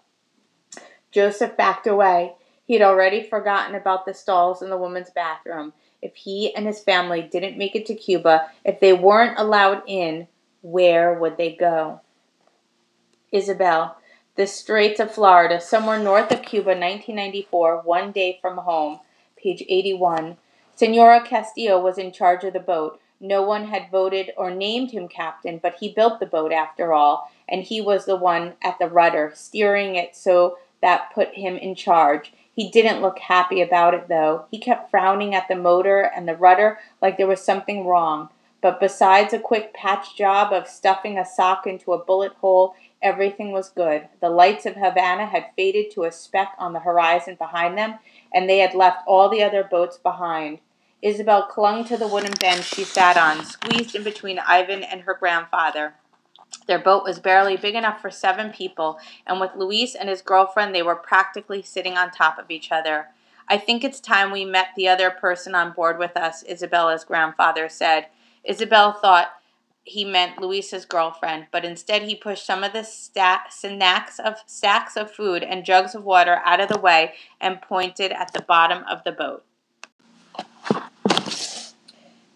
Josef 1.10 1.56
backed 1.56 1.86
away. 1.86 2.34
He 2.64 2.74
had 2.74 2.82
already 2.82 3.22
forgotten 3.22 3.74
about 3.74 4.06
the 4.06 4.14
stalls 4.14 4.62
in 4.62 4.70
the 4.70 4.76
woman's 4.76 5.10
bathroom. 5.10 5.72
If 6.00 6.14
he 6.14 6.54
and 6.54 6.66
his 6.66 6.82
family 6.82 7.22
didn't 7.22 7.58
make 7.58 7.74
it 7.74 7.86
to 7.86 7.94
Cuba, 7.94 8.50
if 8.64 8.80
they 8.80 8.92
weren't 8.92 9.38
allowed 9.38 9.82
in, 9.86 10.28
where 10.62 11.12
would 11.14 11.36
they 11.36 11.54
go? 11.54 12.00
Isabel, 13.32 13.96
the 14.36 14.46
Straits 14.46 15.00
of 15.00 15.12
Florida, 15.12 15.60
somewhere 15.60 15.98
north 15.98 16.30
of 16.30 16.42
Cuba, 16.42 16.70
1994, 16.70 17.82
one 17.82 18.12
day 18.12 18.38
from 18.40 18.58
home. 18.58 19.00
Page 19.36 19.62
81. 19.68 20.36
Senora 20.74 21.24
Castillo 21.24 21.80
was 21.80 21.98
in 21.98 22.12
charge 22.12 22.44
of 22.44 22.52
the 22.52 22.60
boat. 22.60 23.00
No 23.20 23.42
one 23.42 23.66
had 23.66 23.90
voted 23.90 24.32
or 24.36 24.50
named 24.50 24.90
him 24.90 25.08
captain, 25.08 25.58
but 25.58 25.76
he 25.80 25.92
built 25.92 26.20
the 26.20 26.26
boat 26.26 26.52
after 26.52 26.92
all, 26.92 27.30
and 27.48 27.62
he 27.62 27.80
was 27.80 28.04
the 28.04 28.16
one 28.16 28.54
at 28.62 28.78
the 28.78 28.88
rudder, 28.88 29.32
steering 29.34 29.96
it 29.96 30.14
so 30.14 30.58
that 30.82 31.12
put 31.14 31.34
him 31.34 31.56
in 31.56 31.74
charge. 31.74 32.32
He 32.54 32.70
didn't 32.70 33.02
look 33.02 33.18
happy 33.18 33.60
about 33.60 33.94
it, 33.94 34.08
though. 34.08 34.46
He 34.50 34.58
kept 34.58 34.90
frowning 34.90 35.34
at 35.34 35.48
the 35.48 35.56
motor 35.56 36.00
and 36.00 36.28
the 36.28 36.36
rudder 36.36 36.78
like 37.00 37.16
there 37.16 37.26
was 37.26 37.42
something 37.42 37.86
wrong. 37.86 38.30
But 38.62 38.80
besides 38.80 39.32
a 39.32 39.38
quick 39.38 39.74
patch 39.74 40.16
job 40.16 40.52
of 40.52 40.66
stuffing 40.66 41.18
a 41.18 41.24
sock 41.24 41.66
into 41.66 41.92
a 41.92 42.04
bullet 42.04 42.32
hole 42.40 42.74
Everything 43.02 43.52
was 43.52 43.68
good. 43.68 44.08
The 44.20 44.30
lights 44.30 44.66
of 44.66 44.74
Havana 44.74 45.26
had 45.26 45.52
faded 45.54 45.90
to 45.92 46.04
a 46.04 46.12
speck 46.12 46.52
on 46.58 46.72
the 46.72 46.80
horizon 46.80 47.36
behind 47.36 47.76
them, 47.76 47.98
and 48.34 48.48
they 48.48 48.58
had 48.58 48.74
left 48.74 49.06
all 49.06 49.28
the 49.28 49.42
other 49.42 49.62
boats 49.62 49.98
behind. 49.98 50.58
Isabel 51.02 51.42
clung 51.42 51.84
to 51.84 51.96
the 51.96 52.08
wooden 52.08 52.32
bench 52.40 52.64
she 52.64 52.84
sat 52.84 53.16
on, 53.16 53.44
squeezed 53.44 53.94
in 53.94 54.02
between 54.02 54.38
Ivan 54.38 54.82
and 54.82 55.02
her 55.02 55.14
grandfather. 55.14 55.94
Their 56.66 56.78
boat 56.78 57.04
was 57.04 57.18
barely 57.18 57.56
big 57.56 57.74
enough 57.74 58.00
for 58.00 58.10
seven 58.10 58.50
people, 58.50 58.98
and 59.26 59.40
with 59.40 59.54
Luis 59.56 59.94
and 59.94 60.08
his 60.08 60.22
girlfriend, 60.22 60.74
they 60.74 60.82
were 60.82 60.96
practically 60.96 61.62
sitting 61.62 61.96
on 61.96 62.10
top 62.10 62.38
of 62.38 62.50
each 62.50 62.72
other. 62.72 63.08
I 63.48 63.58
think 63.58 63.84
it's 63.84 64.00
time 64.00 64.32
we 64.32 64.44
met 64.44 64.68
the 64.76 64.88
other 64.88 65.10
person 65.10 65.54
on 65.54 65.72
board 65.72 65.98
with 65.98 66.16
us, 66.16 66.42
Isabella's 66.44 67.04
grandfather 67.04 67.68
said. 67.68 68.06
Isabel 68.42 68.92
thought 68.92 69.28
he 69.84 70.04
meant 70.04 70.40
Luis's 70.40 70.84
girlfriend, 70.84 71.46
but 71.52 71.64
instead 71.64 72.02
he 72.02 72.16
pushed 72.16 72.44
some 72.44 72.64
of 72.64 72.72
the 72.72 72.82
stacks 72.82 73.64
of 74.18 74.34
stacks 74.46 74.96
of 74.96 75.12
food 75.12 75.44
and 75.44 75.64
jugs 75.64 75.94
of 75.94 76.02
water 76.02 76.40
out 76.44 76.58
of 76.58 76.68
the 76.68 76.80
way 76.80 77.14
and 77.40 77.62
pointed 77.62 78.10
at 78.10 78.32
the 78.32 78.42
bottom 78.42 78.82
of 78.90 79.04
the 79.04 79.12
boat. 79.12 79.45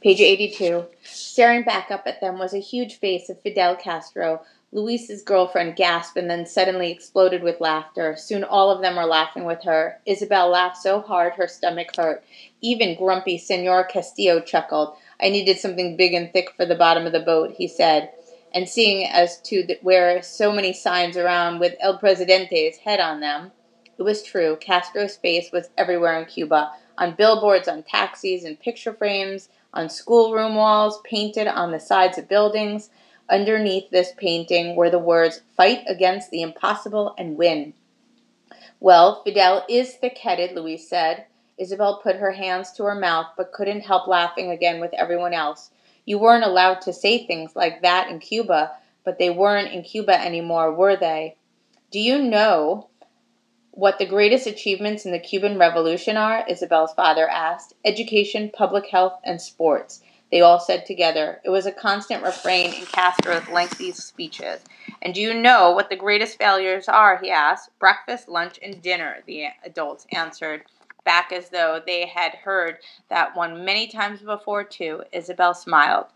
Page 0.02 0.20
82. 0.22 0.86
Staring 1.02 1.62
back 1.62 1.90
up 1.90 2.04
at 2.06 2.22
them 2.22 2.38
was 2.38 2.54
a 2.54 2.58
huge 2.58 2.98
face 2.98 3.28
of 3.28 3.38
Fidel 3.42 3.76
Castro. 3.76 4.40
Luis's 4.72 5.22
girlfriend 5.22 5.76
gasped 5.76 6.16
and 6.16 6.30
then 6.30 6.46
suddenly 6.46 6.90
exploded 6.90 7.42
with 7.42 7.60
laughter. 7.60 8.16
Soon 8.16 8.42
all 8.42 8.70
of 8.70 8.80
them 8.80 8.96
were 8.96 9.04
laughing 9.04 9.44
with 9.44 9.62
her. 9.64 10.00
Isabel 10.06 10.48
laughed 10.48 10.78
so 10.78 11.02
hard 11.02 11.34
her 11.34 11.46
stomach 11.46 11.94
hurt. 11.94 12.24
Even 12.62 12.96
grumpy 12.96 13.36
Senor 13.36 13.84
Castillo 13.84 14.40
chuckled. 14.40 14.94
I 15.20 15.28
needed 15.28 15.58
something 15.58 15.98
big 15.98 16.14
and 16.14 16.32
thick 16.32 16.54
for 16.56 16.64
the 16.64 16.74
bottom 16.74 17.04
of 17.04 17.12
the 17.12 17.20
boat, 17.20 17.52
he 17.58 17.68
said. 17.68 18.10
And 18.54 18.66
seeing 18.66 19.06
as 19.06 19.38
to 19.42 19.64
the, 19.64 19.78
where 19.82 20.22
so 20.22 20.50
many 20.50 20.72
signs 20.72 21.18
around 21.18 21.58
with 21.58 21.76
El 21.78 21.98
Presidente's 21.98 22.78
head 22.78 23.00
on 23.00 23.20
them, 23.20 23.52
it 23.98 24.02
was 24.02 24.22
true. 24.22 24.56
Castro's 24.60 25.16
face 25.16 25.52
was 25.52 25.68
everywhere 25.76 26.18
in 26.18 26.24
Cuba, 26.24 26.72
on 26.96 27.16
billboards, 27.16 27.68
on 27.68 27.82
taxis, 27.82 28.44
in 28.44 28.56
picture 28.56 28.94
frames, 28.94 29.50
on 29.72 29.88
schoolroom 29.88 30.54
walls, 30.54 31.00
painted 31.04 31.46
on 31.46 31.70
the 31.70 31.80
sides 31.80 32.18
of 32.18 32.28
buildings. 32.28 32.90
Underneath 33.28 33.90
this 33.90 34.12
painting 34.16 34.74
were 34.76 34.90
the 34.90 34.98
words, 34.98 35.42
Fight 35.56 35.84
against 35.86 36.30
the 36.30 36.42
impossible 36.42 37.14
and 37.16 37.36
win. 37.36 37.74
Well, 38.80 39.22
Fidel 39.22 39.64
is 39.68 39.94
thick 39.94 40.18
headed, 40.18 40.52
Luis 40.52 40.88
said. 40.88 41.26
Isabel 41.58 42.00
put 42.02 42.16
her 42.16 42.32
hands 42.32 42.72
to 42.72 42.84
her 42.84 42.94
mouth 42.94 43.26
but 43.36 43.52
couldn't 43.52 43.82
help 43.82 44.08
laughing 44.08 44.50
again 44.50 44.80
with 44.80 44.94
everyone 44.94 45.34
else. 45.34 45.70
You 46.04 46.18
weren't 46.18 46.44
allowed 46.44 46.80
to 46.82 46.92
say 46.92 47.26
things 47.26 47.54
like 47.54 47.82
that 47.82 48.10
in 48.10 48.18
Cuba, 48.18 48.72
but 49.04 49.18
they 49.18 49.30
weren't 49.30 49.72
in 49.72 49.82
Cuba 49.82 50.18
anymore, 50.20 50.74
were 50.74 50.96
they? 50.96 51.36
Do 51.90 52.00
you 52.00 52.22
know 52.22 52.89
what 53.72 53.98
the 53.98 54.06
greatest 54.06 54.46
achievements 54.46 55.06
in 55.06 55.12
the 55.12 55.18
Cuban 55.18 55.58
Revolution 55.58 56.16
are? 56.16 56.44
Isabel's 56.48 56.92
father 56.94 57.28
asked. 57.28 57.74
Education, 57.84 58.50
public 58.52 58.86
health, 58.88 59.20
and 59.24 59.40
sports. 59.40 60.02
They 60.30 60.40
all 60.40 60.60
said 60.60 60.86
together. 60.86 61.40
It 61.44 61.50
was 61.50 61.66
a 61.66 61.72
constant 61.72 62.22
refrain 62.22 62.72
in 62.72 62.86
Castro's 62.86 63.48
lengthy 63.48 63.92
speeches. 63.92 64.60
And 65.02 65.14
do 65.14 65.20
you 65.20 65.34
know 65.34 65.72
what 65.72 65.90
the 65.90 65.96
greatest 65.96 66.38
failures 66.38 66.88
are? 66.88 67.18
he 67.18 67.30
asked. 67.30 67.70
Breakfast, 67.78 68.28
lunch, 68.28 68.58
and 68.62 68.80
dinner, 68.80 69.18
the 69.26 69.46
adults 69.64 70.06
answered, 70.12 70.64
back 71.04 71.32
as 71.32 71.48
though 71.50 71.80
they 71.84 72.06
had 72.06 72.34
heard 72.34 72.78
that 73.08 73.34
one 73.34 73.64
many 73.64 73.88
times 73.88 74.20
before, 74.20 74.62
too. 74.62 75.02
Isabel 75.12 75.54
smiled. 75.54 76.06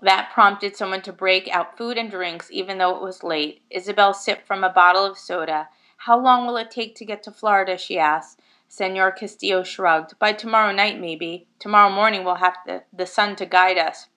That 0.00 0.30
prompted 0.32 0.76
someone 0.76 1.02
to 1.02 1.12
break 1.12 1.48
out 1.48 1.78
food 1.78 1.96
and 1.96 2.10
drinks, 2.10 2.50
even 2.50 2.78
though 2.78 2.94
it 2.96 3.02
was 3.02 3.24
late. 3.24 3.62
Isabel 3.70 4.12
sipped 4.12 4.46
from 4.46 4.62
a 4.62 4.72
bottle 4.72 5.04
of 5.04 5.18
soda. 5.18 5.68
How 5.98 6.18
long 6.18 6.46
will 6.46 6.56
it 6.56 6.70
take 6.70 6.94
to 6.96 7.04
get 7.04 7.22
to 7.24 7.30
Florida? 7.30 7.78
she 7.78 7.98
asked. 7.98 8.40
Senor 8.68 9.12
Castillo 9.12 9.62
shrugged. 9.62 10.18
By 10.18 10.32
tomorrow 10.32 10.72
night, 10.72 11.00
maybe. 11.00 11.46
Tomorrow 11.58 11.90
morning 11.90 12.24
we'll 12.24 12.36
have 12.36 12.56
the, 12.92 13.06
sun 13.06 13.36
to 13.36 13.46
guide 13.46 13.78
us. 13.78 14.08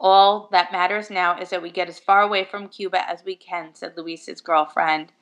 All 0.00 0.48
that 0.50 0.72
matters 0.72 1.10
now 1.10 1.38
is 1.38 1.50
that 1.50 1.62
we 1.62 1.70
get 1.70 1.88
as 1.88 2.00
far 2.00 2.22
away 2.22 2.44
from 2.44 2.68
Cuba 2.68 3.08
as 3.08 3.24
we 3.24 3.36
can, 3.36 3.74
said 3.74 3.96
Luis's 3.96 4.40
girlfriend. 4.40 5.12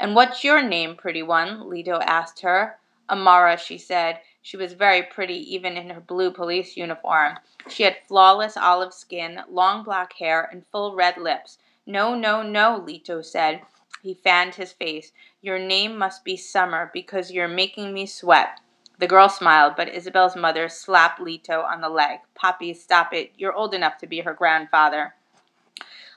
And 0.00 0.16
what's 0.16 0.42
your 0.42 0.60
name, 0.60 0.96
pretty 0.96 1.22
one? 1.22 1.60
Lito 1.60 2.02
asked 2.02 2.40
her. 2.40 2.78
Amara, 3.08 3.56
she 3.56 3.78
said. 3.78 4.20
She 4.42 4.56
was 4.56 4.72
very 4.72 5.02
pretty, 5.02 5.36
even 5.54 5.76
in 5.76 5.90
her 5.90 6.00
blue 6.00 6.32
police 6.32 6.76
uniform. 6.76 7.38
She 7.68 7.84
had 7.84 7.98
flawless 8.08 8.56
olive 8.56 8.92
skin, 8.92 9.40
long 9.48 9.84
black 9.84 10.14
hair, 10.14 10.48
and 10.50 10.66
full 10.66 10.96
red 10.96 11.16
lips. 11.16 11.58
No, 11.86 12.14
no, 12.14 12.42
no, 12.42 12.80
Lito 12.84 13.24
said. 13.24 13.62
He 14.04 14.12
fanned 14.12 14.56
his 14.56 14.70
face. 14.70 15.12
Your 15.40 15.58
name 15.58 15.96
must 15.96 16.24
be 16.24 16.36
Summer 16.36 16.90
because 16.92 17.30
you're 17.30 17.48
making 17.48 17.94
me 17.94 18.04
sweat. 18.04 18.60
The 18.98 19.06
girl 19.06 19.30
smiled, 19.30 19.76
but 19.78 19.88
Isabel's 19.88 20.36
mother 20.36 20.68
slapped 20.68 21.18
Lito 21.18 21.64
on 21.64 21.80
the 21.80 21.88
leg. 21.88 22.18
Papi, 22.38 22.76
stop 22.76 23.14
it. 23.14 23.32
You're 23.38 23.54
old 23.54 23.72
enough 23.72 23.96
to 23.98 24.06
be 24.06 24.20
her 24.20 24.34
grandfather. 24.34 25.14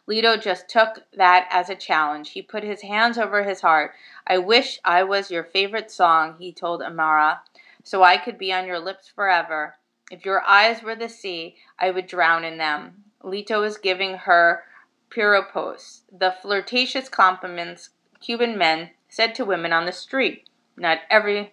Lito 0.06 0.36
just 0.36 0.68
took 0.68 1.06
that 1.16 1.48
as 1.50 1.70
a 1.70 1.76
challenge. 1.76 2.32
He 2.32 2.42
put 2.42 2.62
his 2.62 2.82
hands 2.82 3.18
over 3.18 3.44
his 3.44 3.62
heart. 3.62 3.94
I 4.28 4.38
wish 4.38 4.82
I 4.84 5.04
was 5.04 5.32
your 5.32 5.46
favorite 5.46 5.90
song, 5.90 6.36
he 6.40 6.52
told 6.52 6.82
Amara, 6.82 7.42
so 7.86 8.04
I 8.04 8.18
could 8.18 8.38
be 8.38 8.52
on 8.52 8.68
your 8.68 8.80
lips 8.80 9.08
forever. 9.08 9.76
If 10.12 10.26
your 10.26 10.42
eyes 10.42 10.84
were 10.84 10.96
the 10.96 11.08
sea, 11.08 11.56
I 11.80 11.92
would 11.92 12.08
drown 12.08 12.44
in 12.44 12.58
them. 12.58 13.06
Lito 13.24 13.62
was 13.62 13.78
giving 13.78 14.16
her 14.16 14.64
piropos, 15.10 16.02
the 16.12 16.36
flirtatious 16.42 17.10
compliments 17.10 17.90
Cuban 18.20 18.58
men 18.58 18.92
said 19.10 19.36
to 19.36 19.46
women 19.46 19.74
on 19.74 19.86
the 19.86 19.92
street. 19.92 20.50
Not 20.76 21.00
everyone 21.10 21.50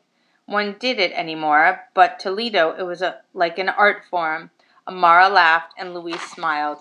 did 0.78 0.98
it 0.98 1.12
anymore, 1.12 1.88
but 1.94 2.18
to 2.20 2.30
Lito 2.30 2.78
it 2.78 2.84
was 2.84 3.02
a, 3.02 3.20
like 3.32 3.58
an 3.58 3.68
art 3.68 4.02
form. 4.10 4.50
Amara 4.86 5.28
laughed 5.28 5.74
and 5.78 5.94
Luis 5.94 6.20
smiled. 6.20 6.78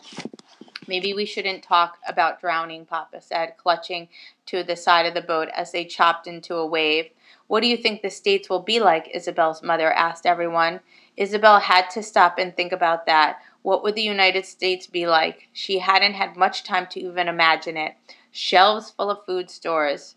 Maybe 0.87 1.13
we 1.13 1.25
shouldn't 1.25 1.63
talk 1.63 1.97
about 2.07 2.41
drowning, 2.41 2.85
Papa 2.85 3.21
said, 3.21 3.55
clutching 3.57 4.09
to 4.47 4.63
the 4.63 4.75
side 4.75 5.05
of 5.05 5.13
the 5.13 5.21
boat 5.21 5.47
as 5.55 5.71
they 5.71 5.85
chopped 5.85 6.27
into 6.27 6.55
a 6.55 6.67
wave. 6.67 7.09
What 7.47 7.61
do 7.61 7.67
you 7.67 7.77
think 7.77 8.01
the 8.01 8.09
States 8.09 8.49
will 8.49 8.61
be 8.61 8.79
like? 8.79 9.09
Isabel's 9.13 9.63
mother 9.63 9.91
asked 9.93 10.25
everyone. 10.25 10.81
Isabel 11.15 11.59
had 11.59 11.89
to 11.91 12.03
stop 12.03 12.37
and 12.37 12.55
think 12.55 12.71
about 12.71 13.05
that. 13.05 13.39
What 13.63 13.81
would 13.81 13.95
the 13.95 14.01
United 14.01 14.45
States 14.45 14.87
be 14.87 15.07
like? 15.07 15.47
She 15.53 15.79
hadn't 15.79 16.13
had 16.13 16.35
much 16.35 16.63
time 16.63 16.85
to 16.91 16.99
even 16.99 17.27
imagine 17.27 17.77
it. 17.77 17.95
Shelves 18.31 18.91
full 18.91 19.09
of 19.09 19.25
food 19.25 19.49
stores. 19.49 20.15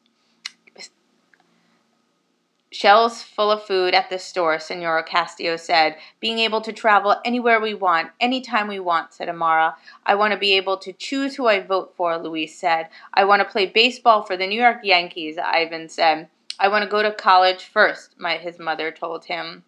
Shelves 2.72 3.22
full 3.22 3.52
of 3.52 3.62
food 3.62 3.94
at 3.94 4.10
the 4.10 4.18
store, 4.18 4.58
Senora 4.58 5.04
Castillo 5.04 5.56
said. 5.56 5.96
Being 6.18 6.40
able 6.40 6.60
to 6.60 6.72
travel 6.72 7.16
anywhere 7.24 7.60
we 7.60 7.72
want, 7.72 8.10
anytime 8.20 8.66
we 8.66 8.80
want, 8.80 9.14
said 9.14 9.28
Amara. 9.28 9.76
I 10.04 10.16
want 10.16 10.32
to 10.32 10.38
be 10.38 10.52
able 10.54 10.76
to 10.78 10.92
choose 10.92 11.36
who 11.36 11.46
I 11.46 11.60
vote 11.60 11.94
for, 11.96 12.18
Luis 12.18 12.58
said. 12.58 12.88
I 13.14 13.24
want 13.24 13.40
to 13.40 13.48
play 13.48 13.66
baseball 13.66 14.24
for 14.24 14.36
the 14.36 14.46
New 14.46 14.60
York 14.60 14.80
Yankees, 14.82 15.38
Ivan 15.38 15.88
said. 15.88 16.28
I 16.58 16.68
want 16.68 16.82
to 16.82 16.90
go 16.90 17.02
to 17.02 17.12
college 17.12 17.64
first, 17.64 18.18
my, 18.18 18.38
his 18.38 18.58
mother 18.58 18.90
told 18.90 19.26
him. 19.26 19.62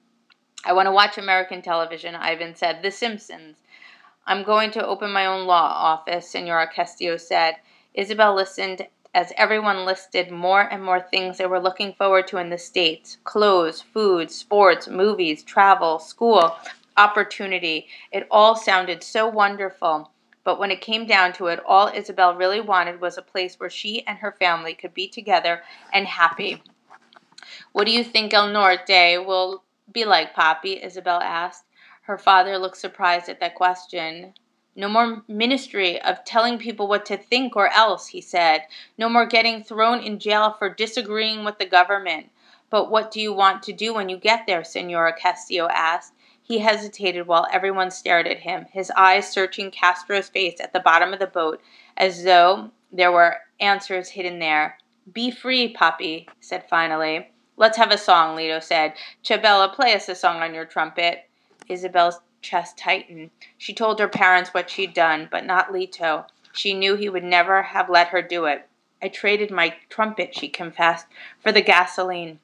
I 0.64 0.72
want 0.72 0.86
to 0.86 0.92
watch 0.92 1.16
American 1.16 1.62
television, 1.62 2.14
Ivan 2.16 2.56
said. 2.56 2.82
The 2.82 2.90
Simpsons. 2.90 3.58
I'm 4.28 4.42
going 4.42 4.70
to 4.72 4.86
open 4.86 5.10
my 5.10 5.24
own 5.24 5.46
law 5.46 5.72
office, 5.72 6.28
Senora 6.28 6.68
Castillo 6.70 7.16
said. 7.16 7.56
Isabel 7.94 8.34
listened 8.34 8.86
as 9.14 9.32
everyone 9.38 9.86
listed 9.86 10.30
more 10.30 10.60
and 10.60 10.84
more 10.84 11.00
things 11.00 11.38
they 11.38 11.46
were 11.46 11.58
looking 11.58 11.94
forward 11.94 12.26
to 12.26 12.36
in 12.36 12.50
the 12.50 12.58
States 12.58 13.16
clothes, 13.24 13.80
food, 13.80 14.30
sports, 14.30 14.86
movies, 14.86 15.42
travel, 15.42 15.98
school, 15.98 16.54
opportunity. 16.98 17.86
It 18.12 18.26
all 18.30 18.54
sounded 18.54 19.02
so 19.02 19.26
wonderful. 19.26 20.10
But 20.44 20.58
when 20.58 20.70
it 20.70 20.82
came 20.82 21.06
down 21.06 21.32
to 21.34 21.46
it, 21.46 21.60
all 21.66 21.88
Isabel 21.88 22.34
really 22.34 22.60
wanted 22.60 23.00
was 23.00 23.16
a 23.16 23.22
place 23.22 23.58
where 23.58 23.70
she 23.70 24.06
and 24.06 24.18
her 24.18 24.32
family 24.32 24.74
could 24.74 24.92
be 24.92 25.08
together 25.08 25.62
and 25.90 26.06
happy. 26.06 26.62
What 27.72 27.86
do 27.86 27.92
you 27.92 28.04
think 28.04 28.34
El 28.34 28.48
Norte 28.48 29.24
will 29.26 29.62
be 29.90 30.04
like, 30.04 30.34
Papi? 30.34 30.84
Isabel 30.84 31.18
asked. 31.22 31.64
Her 32.08 32.16
father 32.16 32.56
looked 32.56 32.78
surprised 32.78 33.28
at 33.28 33.38
that 33.40 33.54
question. 33.54 34.32
No 34.74 34.88
more 34.88 35.24
ministry 35.28 36.00
of 36.00 36.24
telling 36.24 36.56
people 36.56 36.88
what 36.88 37.04
to 37.06 37.18
think 37.18 37.54
or 37.54 37.68
else, 37.68 38.08
he 38.08 38.22
said. 38.22 38.62
No 38.96 39.10
more 39.10 39.26
getting 39.26 39.62
thrown 39.62 40.00
in 40.00 40.18
jail 40.18 40.56
for 40.58 40.72
disagreeing 40.72 41.44
with 41.44 41.58
the 41.58 41.66
government. 41.66 42.30
But 42.70 42.90
what 42.90 43.10
do 43.10 43.20
you 43.20 43.34
want 43.34 43.62
to 43.64 43.74
do 43.74 43.92
when 43.92 44.08
you 44.08 44.16
get 44.16 44.46
there? 44.46 44.64
Senora 44.64 45.12
Castillo 45.12 45.68
asked. 45.68 46.14
He 46.40 46.60
hesitated 46.60 47.26
while 47.26 47.46
everyone 47.52 47.90
stared 47.90 48.26
at 48.26 48.38
him, 48.38 48.64
his 48.72 48.90
eyes 48.92 49.30
searching 49.30 49.70
Castro's 49.70 50.30
face 50.30 50.60
at 50.60 50.72
the 50.72 50.80
bottom 50.80 51.12
of 51.12 51.18
the 51.18 51.26
boat, 51.26 51.60
as 51.94 52.24
though 52.24 52.70
there 52.90 53.12
were 53.12 53.36
answers 53.60 54.08
hidden 54.08 54.38
there. 54.38 54.78
Be 55.12 55.30
free, 55.30 55.74
Papi, 55.74 56.26
said 56.40 56.66
finally. 56.70 57.30
Let's 57.58 57.76
have 57.76 57.90
a 57.90 57.98
song, 57.98 58.34
Lito 58.34 58.62
said. 58.62 58.94
Chabela, 59.22 59.74
play 59.74 59.92
us 59.92 60.08
a 60.08 60.14
song 60.14 60.36
on 60.38 60.54
your 60.54 60.64
trumpet. 60.64 61.27
Isabel's 61.68 62.20
chest 62.40 62.78
tightened. 62.78 63.30
She 63.56 63.74
told 63.74 63.98
her 63.98 64.08
parents 64.08 64.54
what 64.54 64.70
she'd 64.70 64.94
done, 64.94 65.28
but 65.30 65.44
not 65.44 65.72
Lito. 65.72 66.26
She 66.52 66.74
knew 66.74 66.96
he 66.96 67.08
would 67.08 67.24
never 67.24 67.62
have 67.62 67.90
let 67.90 68.08
her 68.08 68.22
do 68.22 68.46
it. 68.46 68.68
I 69.02 69.08
traded 69.08 69.50
my 69.50 69.76
trumpet, 69.88 70.34
she 70.34 70.48
confessed, 70.48 71.06
for 71.38 71.52
the 71.52 71.62
gasoline. 71.62 72.40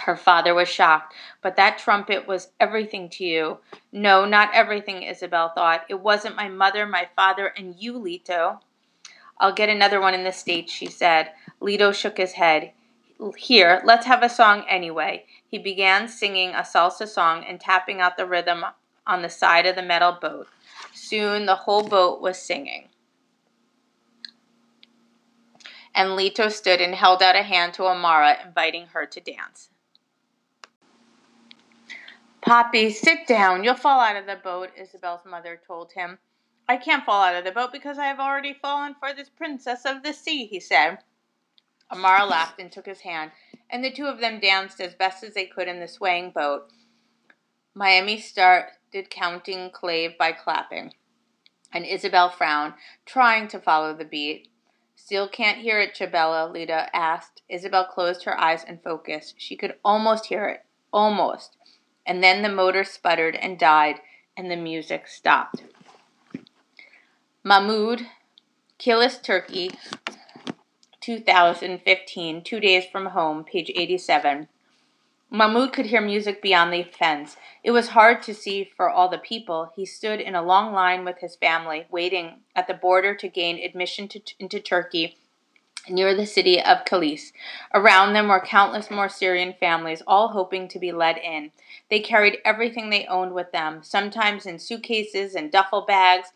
Her 0.00 0.16
father 0.16 0.54
was 0.54 0.68
shocked. 0.68 1.14
But 1.42 1.56
that 1.56 1.78
trumpet 1.78 2.26
was 2.26 2.52
everything 2.58 3.08
to 3.10 3.24
you. 3.24 3.58
No, 3.92 4.24
not 4.24 4.54
everything, 4.54 5.02
Isabel 5.02 5.52
thought. 5.54 5.84
It 5.88 6.00
wasn't 6.00 6.36
my 6.36 6.48
mother, 6.48 6.86
my 6.86 7.08
father, 7.14 7.46
and 7.46 7.74
you, 7.78 7.94
Lito. 7.94 8.60
I'll 9.38 9.52
get 9.52 9.68
another 9.68 10.00
one 10.00 10.14
in 10.14 10.24
the 10.24 10.32
States, 10.32 10.72
she 10.72 10.86
said. 10.86 11.32
Lito 11.60 11.94
shook 11.94 12.16
his 12.16 12.32
head. 12.32 12.72
Here, 13.36 13.80
let's 13.84 14.06
have 14.06 14.22
a 14.22 14.28
song 14.28 14.64
anyway. 14.68 15.26
He 15.46 15.58
began 15.58 16.08
singing 16.08 16.50
a 16.50 16.62
salsa 16.62 17.06
song 17.06 17.44
and 17.46 17.60
tapping 17.60 18.00
out 18.00 18.16
the 18.16 18.26
rhythm 18.26 18.64
on 19.06 19.22
the 19.22 19.28
side 19.28 19.66
of 19.66 19.76
the 19.76 19.82
metal 19.82 20.18
boat. 20.20 20.48
Soon 20.92 21.46
the 21.46 21.54
whole 21.54 21.86
boat 21.86 22.20
was 22.20 22.38
singing. 22.38 22.88
And 25.94 26.10
Lito 26.10 26.50
stood 26.50 26.80
and 26.80 26.94
held 26.94 27.22
out 27.22 27.36
a 27.36 27.42
hand 27.42 27.74
to 27.74 27.84
Amara, 27.84 28.38
inviting 28.44 28.86
her 28.86 29.06
to 29.06 29.20
dance. 29.20 29.68
Papi, 32.44 32.92
sit 32.92 33.28
down. 33.28 33.62
You'll 33.62 33.74
fall 33.74 34.00
out 34.00 34.16
of 34.16 34.26
the 34.26 34.40
boat, 34.42 34.70
Isabel's 34.76 35.24
mother 35.24 35.60
told 35.64 35.92
him. 35.92 36.18
I 36.68 36.76
can't 36.76 37.04
fall 37.04 37.22
out 37.22 37.36
of 37.36 37.44
the 37.44 37.52
boat 37.52 37.70
because 37.72 37.98
I 37.98 38.06
have 38.06 38.18
already 38.18 38.54
fallen 38.54 38.96
for 38.98 39.12
this 39.12 39.28
princess 39.28 39.84
of 39.84 40.02
the 40.02 40.12
sea, 40.12 40.46
he 40.46 40.58
said. 40.58 40.98
Amara 41.92 42.24
laughed 42.24 42.58
and 42.58 42.72
took 42.72 42.86
his 42.86 43.00
hand, 43.00 43.32
and 43.68 43.84
the 43.84 43.90
two 43.90 44.06
of 44.06 44.18
them 44.18 44.40
danced 44.40 44.80
as 44.80 44.94
best 44.94 45.22
as 45.22 45.34
they 45.34 45.44
could 45.46 45.68
in 45.68 45.78
the 45.78 45.86
swaying 45.86 46.30
boat. 46.30 46.70
Mami 47.76 48.20
started 48.20 49.10
counting 49.10 49.70
clave 49.70 50.16
by 50.18 50.32
clapping, 50.32 50.94
and 51.72 51.84
Isabel 51.84 52.30
frowned, 52.30 52.74
trying 53.04 53.48
to 53.48 53.58
follow 53.58 53.94
the 53.94 54.04
beat. 54.04 54.48
Still 54.96 55.28
can't 55.28 55.58
hear 55.58 55.80
it, 55.80 55.94
Chabela, 55.94 56.50
Lito 56.52 56.88
asked. 56.92 57.42
Isabel 57.48 57.84
closed 57.84 58.24
her 58.24 58.38
eyes 58.38 58.64
and 58.66 58.82
focused. 58.82 59.34
She 59.36 59.56
could 59.56 59.74
almost 59.84 60.26
hear 60.26 60.46
it. 60.48 60.64
Almost. 60.92 61.56
And 62.06 62.22
then 62.22 62.42
the 62.42 62.48
motor 62.48 62.84
sputtered 62.84 63.34
and 63.36 63.58
died, 63.58 64.00
and 64.36 64.50
the 64.50 64.56
music 64.56 65.06
stopped. 65.08 65.64
Mahmoud, 67.44 68.06
Kilis 68.78 69.20
turkey, 69.20 69.70
2015, 71.02 72.44
Two 72.44 72.60
Days 72.60 72.84
from 72.90 73.06
Home, 73.06 73.44
page 73.44 73.70
87. 73.74 74.48
Mahmoud 75.30 75.72
could 75.72 75.86
hear 75.86 76.00
music 76.00 76.40
beyond 76.40 76.72
the 76.72 76.84
fence. 76.84 77.36
It 77.64 77.72
was 77.72 77.88
hard 77.88 78.22
to 78.22 78.34
see 78.34 78.70
for 78.76 78.88
all 78.88 79.08
the 79.08 79.18
people. 79.18 79.72
He 79.74 79.84
stood 79.84 80.20
in 80.20 80.34
a 80.34 80.42
long 80.42 80.72
line 80.72 81.04
with 81.04 81.18
his 81.18 81.36
family, 81.36 81.86
waiting 81.90 82.40
at 82.54 82.68
the 82.68 82.74
border 82.74 83.14
to 83.16 83.28
gain 83.28 83.58
admission 83.58 84.08
to, 84.08 84.20
into 84.38 84.60
Turkey 84.60 85.16
near 85.88 86.14
the 86.14 86.26
city 86.26 86.60
of 86.60 86.84
Kilis. 86.84 87.32
Around 87.74 88.12
them 88.12 88.28
were 88.28 88.40
countless 88.40 88.90
more 88.90 89.08
Syrian 89.08 89.54
families, 89.58 90.02
all 90.06 90.28
hoping 90.28 90.68
to 90.68 90.78
be 90.78 90.92
let 90.92 91.18
in. 91.18 91.50
They 91.90 92.00
carried 92.00 92.38
everything 92.44 92.90
they 92.90 93.06
owned 93.06 93.32
with 93.32 93.50
them, 93.52 93.80
sometimes 93.82 94.46
in 94.46 94.58
suitcases 94.58 95.34
and 95.34 95.50
duffel 95.50 95.82
bags, 95.82 96.28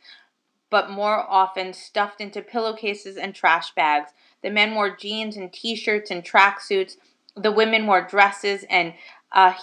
but 0.70 0.90
more 0.90 1.18
often 1.30 1.72
stuffed 1.72 2.20
into 2.20 2.42
pillowcases 2.42 3.16
and 3.16 3.34
trash 3.34 3.72
bags. 3.74 4.12
The 4.46 4.52
men 4.52 4.76
wore 4.76 4.94
jeans 4.94 5.36
and 5.36 5.52
t 5.52 5.74
shirts 5.74 6.08
and 6.08 6.22
tracksuits. 6.22 6.98
The 7.34 7.50
women 7.50 7.84
wore 7.84 8.06
dresses 8.06 8.64
and 8.70 8.94
uh, 9.32 9.54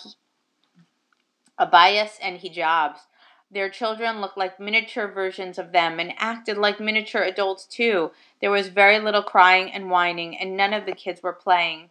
abayas 1.57 2.17
and 2.21 2.37
hijabs. 2.37 2.97
Their 3.49 3.69
children 3.69 4.19
looked 4.19 4.37
like 4.37 4.59
miniature 4.59 5.07
versions 5.07 5.57
of 5.57 5.71
them 5.71 6.01
and 6.01 6.13
acted 6.17 6.57
like 6.57 6.81
miniature 6.81 7.21
adults 7.21 7.65
too. 7.65 8.11
There 8.41 8.51
was 8.51 8.67
very 8.67 8.99
little 8.99 9.23
crying 9.23 9.71
and 9.71 9.89
whining, 9.89 10.37
and 10.37 10.57
none 10.57 10.73
of 10.73 10.85
the 10.85 10.91
kids 10.91 11.23
were 11.23 11.31
playing. 11.31 11.89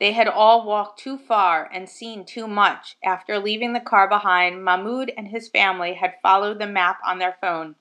They 0.00 0.10
had 0.10 0.26
all 0.26 0.66
walked 0.66 0.98
too 0.98 1.18
far 1.18 1.70
and 1.72 1.88
seen 1.88 2.24
too 2.24 2.48
much. 2.48 2.96
After 3.04 3.38
leaving 3.38 3.74
the 3.74 3.80
car 3.80 4.08
behind, 4.08 4.64
Mahmoud 4.64 5.12
and 5.16 5.28
his 5.28 5.48
family 5.48 5.94
had 5.94 6.16
followed 6.20 6.58
the 6.58 6.66
map 6.66 6.98
on 7.06 7.20
their 7.20 7.36
phone 7.40 7.76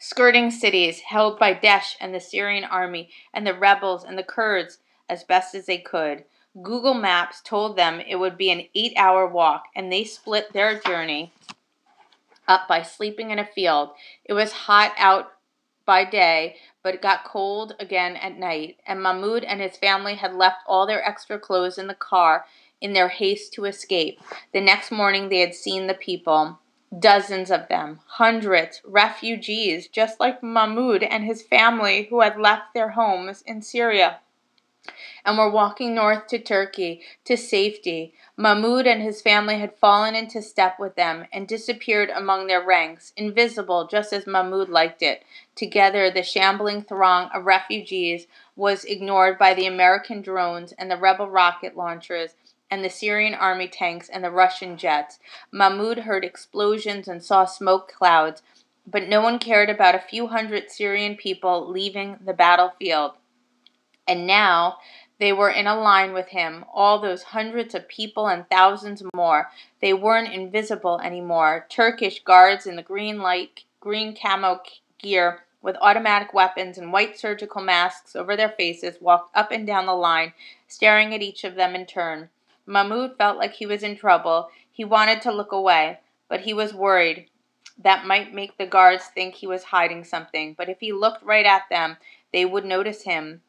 skirting 0.00 0.50
cities 0.50 1.00
held 1.00 1.38
by 1.38 1.54
Daesh 1.54 1.94
and 2.00 2.12
the 2.12 2.20
Syrian 2.20 2.64
army 2.64 3.10
and 3.32 3.46
the 3.46 3.54
rebels 3.54 4.02
and 4.02 4.18
the 4.18 4.24
Kurds 4.24 4.78
as 5.08 5.22
best 5.22 5.54
as 5.54 5.66
they 5.66 5.78
could. 5.78 6.24
Google 6.62 6.94
Maps 6.94 7.40
told 7.44 7.76
them 7.76 8.00
it 8.00 8.16
would 8.16 8.36
be 8.36 8.50
an 8.50 8.66
eight 8.74 8.94
hour 8.96 9.26
walk, 9.26 9.66
and 9.76 9.92
they 9.92 10.02
split 10.02 10.52
their 10.52 10.80
journey 10.80 11.32
up 12.48 12.66
by 12.66 12.82
sleeping 12.82 13.30
in 13.30 13.38
a 13.38 13.46
field. 13.46 13.90
It 14.24 14.32
was 14.32 14.52
hot 14.52 14.92
out 14.96 15.32
by 15.84 16.04
day, 16.04 16.56
but 16.82 16.94
it 16.94 17.02
got 17.02 17.24
cold 17.24 17.76
again 17.78 18.16
at 18.16 18.38
night, 18.38 18.78
and 18.86 19.02
Mahmoud 19.02 19.44
and 19.44 19.60
his 19.60 19.76
family 19.76 20.14
had 20.14 20.34
left 20.34 20.58
all 20.66 20.86
their 20.86 21.06
extra 21.06 21.38
clothes 21.38 21.78
in 21.78 21.86
the 21.86 21.94
car 21.94 22.46
in 22.80 22.94
their 22.94 23.08
haste 23.08 23.52
to 23.52 23.66
escape. 23.66 24.18
The 24.52 24.60
next 24.60 24.90
morning 24.90 25.28
they 25.28 25.40
had 25.40 25.54
seen 25.54 25.86
the 25.86 25.94
people. 25.94 26.58
Dozens 26.98 27.50
of 27.50 27.68
them, 27.68 28.00
hundreds, 28.06 28.82
refugees, 28.84 29.86
just 29.86 30.18
like 30.18 30.42
Mahmoud 30.42 31.02
and 31.04 31.24
his 31.24 31.42
family 31.42 32.08
who 32.10 32.20
had 32.20 32.38
left 32.38 32.74
their 32.74 32.90
homes 32.90 33.42
in 33.42 33.62
Syria 33.62 34.18
and 35.24 35.38
were 35.38 35.50
walking 35.50 35.94
north 35.94 36.26
to 36.26 36.38
Turkey 36.38 37.02
to 37.24 37.36
safety. 37.36 38.14
Mahmoud 38.36 38.86
and 38.86 39.02
his 39.02 39.22
family 39.22 39.58
had 39.58 39.76
fallen 39.76 40.16
into 40.16 40.42
step 40.42 40.78
with 40.78 40.96
them 40.96 41.26
and 41.32 41.46
disappeared 41.46 42.10
among 42.10 42.46
their 42.46 42.64
ranks, 42.64 43.12
invisible 43.16 43.86
just 43.86 44.12
as 44.12 44.26
Mahmoud 44.26 44.68
liked 44.68 45.02
it. 45.02 45.22
Together, 45.54 46.10
the 46.10 46.22
shambling 46.22 46.82
throng 46.82 47.28
of 47.34 47.44
refugees 47.44 48.26
was 48.56 48.84
ignored 48.84 49.38
by 49.38 49.54
the 49.54 49.66
American 49.66 50.22
drones 50.22 50.72
and 50.72 50.90
the 50.90 50.96
rebel 50.96 51.28
rocket 51.28 51.76
launchers 51.76 52.34
and 52.70 52.84
the 52.84 52.90
Syrian 52.90 53.34
army 53.34 53.68
tanks 53.68 54.08
and 54.08 54.22
the 54.22 54.30
Russian 54.30 54.76
jets. 54.76 55.18
Mahmoud 55.52 56.00
heard 56.00 56.24
explosions 56.24 57.08
and 57.08 57.22
saw 57.22 57.44
smoke 57.44 57.92
clouds, 57.92 58.42
but 58.86 59.08
no 59.08 59.20
one 59.20 59.38
cared 59.38 59.70
about 59.70 59.94
a 59.94 60.00
few 60.00 60.28
hundred 60.28 60.70
Syrian 60.70 61.16
people 61.16 61.68
leaving 61.68 62.18
the 62.24 62.32
battlefield. 62.32 63.12
And 64.06 64.26
now 64.26 64.78
they 65.18 65.32
were 65.32 65.50
in 65.50 65.66
a 65.66 65.78
line 65.78 66.12
with 66.12 66.28
him, 66.28 66.64
all 66.72 66.98
those 66.98 67.24
hundreds 67.24 67.74
of 67.74 67.88
people 67.88 68.26
and 68.26 68.48
thousands 68.48 69.02
more. 69.14 69.50
They 69.80 69.92
weren't 69.92 70.32
invisible 70.32 70.98
anymore. 71.00 71.66
Turkish 71.68 72.22
guards 72.24 72.66
in 72.66 72.76
the 72.76 72.82
green 72.82 73.18
light, 73.18 73.64
green 73.80 74.16
camo 74.16 74.60
gear 74.98 75.44
with 75.62 75.76
automatic 75.82 76.32
weapons 76.32 76.78
and 76.78 76.92
white 76.92 77.18
surgical 77.18 77.60
masks 77.60 78.16
over 78.16 78.34
their 78.34 78.48
faces 78.48 78.96
walked 79.00 79.36
up 79.36 79.50
and 79.50 79.66
down 79.66 79.86
the 79.86 79.94
line, 79.94 80.32
staring 80.66 81.14
at 81.14 81.22
each 81.22 81.44
of 81.44 81.54
them 81.54 81.74
in 81.74 81.84
turn. 81.84 82.30
Mahmoud 82.70 83.18
felt 83.18 83.36
like 83.36 83.54
he 83.54 83.66
was 83.66 83.82
in 83.82 83.96
trouble. 83.96 84.48
He 84.70 84.84
wanted 84.84 85.20
to 85.22 85.32
look 85.32 85.50
away, 85.50 85.98
but 86.28 86.42
he 86.42 86.54
was 86.54 86.72
worried. 86.72 87.26
That 87.76 88.06
might 88.06 88.32
make 88.32 88.56
the 88.56 88.66
guards 88.66 89.06
think 89.06 89.34
he 89.34 89.46
was 89.46 89.64
hiding 89.64 90.04
something, 90.04 90.54
but 90.56 90.68
if 90.68 90.78
he 90.78 90.92
looked 90.92 91.22
right 91.24 91.44
at 91.44 91.68
them, 91.68 91.96
they 92.32 92.44
would 92.44 92.64
notice 92.64 93.02
him. 93.02 93.42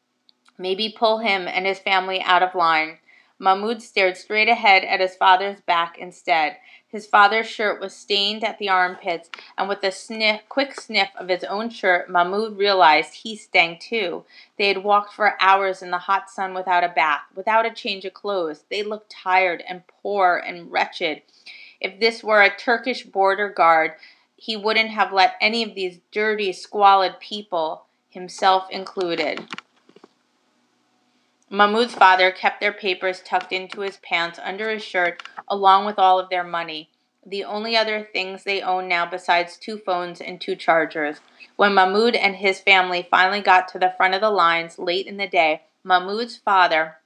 Maybe 0.58 0.94
pull 0.96 1.18
him 1.18 1.46
and 1.46 1.66
his 1.66 1.78
family 1.78 2.20
out 2.22 2.42
of 2.42 2.54
line. 2.54 2.98
Mahmoud 3.42 3.82
stared 3.82 4.16
straight 4.16 4.48
ahead 4.48 4.84
at 4.84 5.00
his 5.00 5.16
father's 5.16 5.60
back 5.62 5.98
instead. 5.98 6.58
His 6.86 7.08
father's 7.08 7.48
shirt 7.48 7.80
was 7.80 7.92
stained 7.92 8.44
at 8.44 8.60
the 8.60 8.68
armpits, 8.68 9.30
and 9.58 9.68
with 9.68 9.82
a 9.82 9.90
sniff, 9.90 10.42
quick 10.48 10.80
sniff 10.80 11.08
of 11.18 11.28
his 11.28 11.42
own 11.42 11.68
shirt, 11.68 12.08
Mahmoud 12.08 12.56
realized 12.56 13.14
he 13.14 13.34
stank 13.34 13.80
too. 13.80 14.24
They 14.58 14.68
had 14.68 14.84
walked 14.84 15.14
for 15.14 15.34
hours 15.40 15.82
in 15.82 15.90
the 15.90 15.98
hot 15.98 16.30
sun 16.30 16.54
without 16.54 16.84
a 16.84 16.88
bath, 16.88 17.22
without 17.34 17.66
a 17.66 17.74
change 17.74 18.04
of 18.04 18.14
clothes. 18.14 18.62
They 18.70 18.84
looked 18.84 19.10
tired 19.10 19.64
and 19.68 19.82
poor 19.88 20.36
and 20.36 20.70
wretched. 20.70 21.22
If 21.80 21.98
this 21.98 22.22
were 22.22 22.42
a 22.42 22.56
Turkish 22.56 23.02
border 23.02 23.48
guard, 23.48 23.94
he 24.36 24.56
wouldn't 24.56 24.90
have 24.90 25.12
let 25.12 25.34
any 25.40 25.64
of 25.64 25.74
these 25.74 25.98
dirty, 26.12 26.52
squalid 26.52 27.18
people, 27.18 27.86
himself 28.08 28.70
included. 28.70 29.48
Mahmoud's 31.54 31.94
father 31.94 32.30
kept 32.30 32.60
their 32.60 32.72
papers 32.72 33.20
tucked 33.20 33.52
into 33.52 33.82
his 33.82 33.98
pants 33.98 34.40
under 34.42 34.70
his 34.70 34.82
shirt, 34.82 35.22
along 35.46 35.84
with 35.84 35.98
all 35.98 36.18
of 36.18 36.30
their 36.30 36.42
money. 36.42 36.88
The 37.26 37.44
only 37.44 37.76
other 37.76 38.08
things 38.10 38.42
they 38.42 38.62
owned 38.62 38.88
now 38.88 39.04
besides 39.04 39.58
two 39.58 39.76
phones 39.76 40.22
and 40.22 40.40
two 40.40 40.56
chargers. 40.56 41.20
When 41.56 41.74
Mahmoud 41.74 42.14
and 42.14 42.36
his 42.36 42.58
family 42.58 43.06
finally 43.10 43.42
got 43.42 43.68
to 43.68 43.78
the 43.78 43.92
front 43.98 44.14
of 44.14 44.22
the 44.22 44.30
lines 44.30 44.78
late 44.78 45.06
in 45.06 45.18
the 45.18 45.28
day, 45.28 45.64
Mahmoud's 45.84 46.38
father 46.38 46.96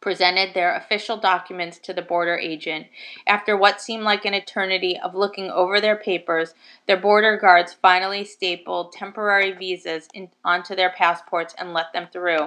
presented 0.00 0.54
their 0.54 0.76
official 0.76 1.16
documents 1.16 1.80
to 1.80 1.92
the 1.92 2.02
border 2.02 2.36
agent. 2.36 2.86
After 3.26 3.56
what 3.56 3.80
seemed 3.80 4.04
like 4.04 4.24
an 4.24 4.34
eternity 4.34 4.96
of 4.96 5.16
looking 5.16 5.50
over 5.50 5.80
their 5.80 5.96
papers, 5.96 6.54
their 6.86 6.96
border 6.96 7.36
guards 7.36 7.72
finally 7.72 8.24
stapled 8.24 8.92
temporary 8.92 9.50
visas 9.50 10.06
in, 10.14 10.28
onto 10.44 10.76
their 10.76 10.90
passports 10.90 11.52
and 11.58 11.72
let 11.72 11.92
them 11.92 12.06
through. 12.12 12.46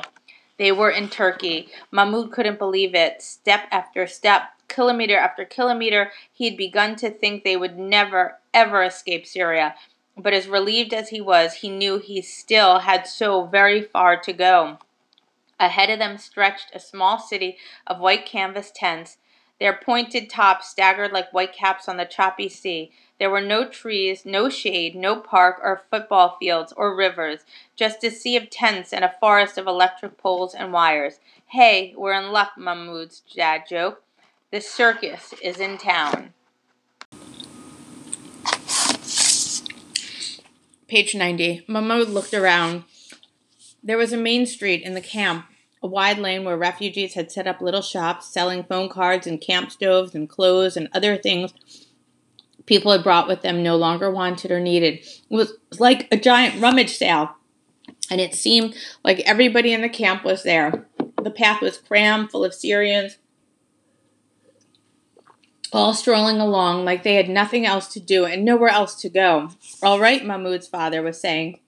They 0.58 0.72
were 0.72 0.90
in 0.90 1.10
Turkey. 1.10 1.70
Mahmoud 1.92 2.32
couldn't 2.32 2.60
believe 2.60 2.96
it. 2.96 3.22
Step 3.22 3.68
after 3.72 4.08
step, 4.08 4.50
kilometer 4.68 5.18
after 5.18 5.46
kilometer, 5.46 6.12
he 6.32 6.46
had 6.46 6.58
begun 6.58 6.96
to 6.98 7.10
think 7.10 7.44
they 7.44 7.58
would 7.58 7.78
never, 7.78 8.40
ever 8.54 8.84
escape 8.84 9.26
Syria. 9.26 9.76
But 10.18 10.34
as 10.34 10.48
relieved 10.48 10.94
as 10.94 11.10
he 11.10 11.20
was, 11.20 11.56
he 11.56 11.70
knew 11.70 12.00
he 12.00 12.22
still 12.22 12.80
had 12.80 13.06
so 13.06 13.46
very 13.46 13.82
far 13.82 14.18
to 14.22 14.32
go. 14.32 14.78
Ahead 15.60 15.90
of 15.90 16.00
them 16.00 16.18
stretched 16.18 16.72
a 16.74 16.80
small 16.80 17.20
city 17.20 17.58
of 17.86 18.00
white 18.00 18.26
canvas 18.26 18.72
tents. 18.74 19.18
Their 19.60 19.74
pointed 19.74 20.30
tops 20.30 20.70
staggered 20.70 21.12
like 21.12 21.34
white 21.34 21.54
caps 21.54 21.88
on 21.88 21.98
the 21.98 22.06
choppy 22.06 22.50
sea. 22.50 22.92
There 23.18 23.30
were 23.30 23.42
no 23.42 23.66
trees, 23.66 24.26
no 24.26 24.50
shade, 24.50 24.94
no 24.94 25.16
park 25.16 25.60
or 25.64 25.84
football 25.90 26.36
fields 26.38 26.74
or 26.76 26.94
rivers, 26.94 27.46
just 27.76 28.04
a 28.04 28.12
sea 28.12 28.36
of 28.36 28.50
tents 28.50 28.92
and 28.92 29.06
a 29.06 29.16
forest 29.22 29.58
of 29.58 29.68
electric 29.68 30.18
poles 30.18 30.54
and 30.54 30.74
wires. 30.74 31.20
Hey, 31.48 31.94
we're 31.96 32.14
in 32.14 32.32
luck, 32.34 32.52
Mahmoud's 32.58 33.22
dad 33.34 33.64
joked. 33.70 34.04
The 34.52 34.60
circus 34.60 35.34
is 35.42 35.60
in 35.60 35.78
town. 35.78 36.34
Page 40.90 41.16
90. 41.16 41.64
Mahmoud 41.70 42.10
looked 42.10 42.34
around. 42.34 42.84
There 43.82 43.98
was 43.98 44.12
a 44.12 44.18
main 44.18 44.46
street 44.46 44.84
in 44.84 44.94
the 44.94 45.02
camp, 45.02 45.46
a 45.82 45.88
wide 45.88 46.20
lane 46.20 46.44
where 46.44 46.58
refugees 46.58 47.14
had 47.14 47.32
set 47.32 47.48
up 47.48 47.62
little 47.62 47.82
shops 47.82 48.28
selling 48.28 48.64
phone 48.64 48.90
cards 48.90 49.26
and 49.26 49.40
camp 49.40 49.72
stoves 49.72 50.14
and 50.14 50.30
clothes 50.30 50.76
and 50.76 50.90
other 50.94 51.16
things 51.16 51.54
people 52.66 52.92
had 52.92 53.04
brought 53.04 53.28
with 53.28 53.42
them 53.42 53.64
no 53.64 53.76
longer 53.76 54.10
wanted 54.12 54.52
or 54.52 54.60
needed. 54.60 55.00
It 55.30 55.36
was 55.36 55.54
like 55.80 56.08
a 56.12 56.18
giant 56.18 56.62
rummage 56.62 56.98
sale, 56.98 57.36
and 58.10 58.20
it 58.20 58.36
seemed 58.36 58.76
like 59.04 59.20
everybody 59.22 59.74
in 59.74 59.82
the 59.82 59.90
camp 59.90 60.24
was 60.24 60.44
there. 60.44 60.88
The 61.22 61.32
path 61.32 61.62
was 61.62 61.78
crammed 61.78 62.32
full 62.32 62.46
of 62.46 62.54
Syrians, 62.54 63.18
all 65.74 65.94
strolling 65.94 66.40
along 66.40 66.86
like 66.86 67.04
they 67.04 67.16
had 67.16 67.30
nothing 67.30 67.66
else 67.66 67.88
to 67.90 68.00
do 68.00 68.26
and 68.26 68.46
nowhere 68.46 68.70
else 68.70 68.96
to 69.02 69.10
go. 69.10 69.50
All 69.84 70.00
right, 70.00 70.26
Mahmoud's 70.26 70.68
father 70.68 71.02
was 71.02 71.20
saying. 71.20 71.60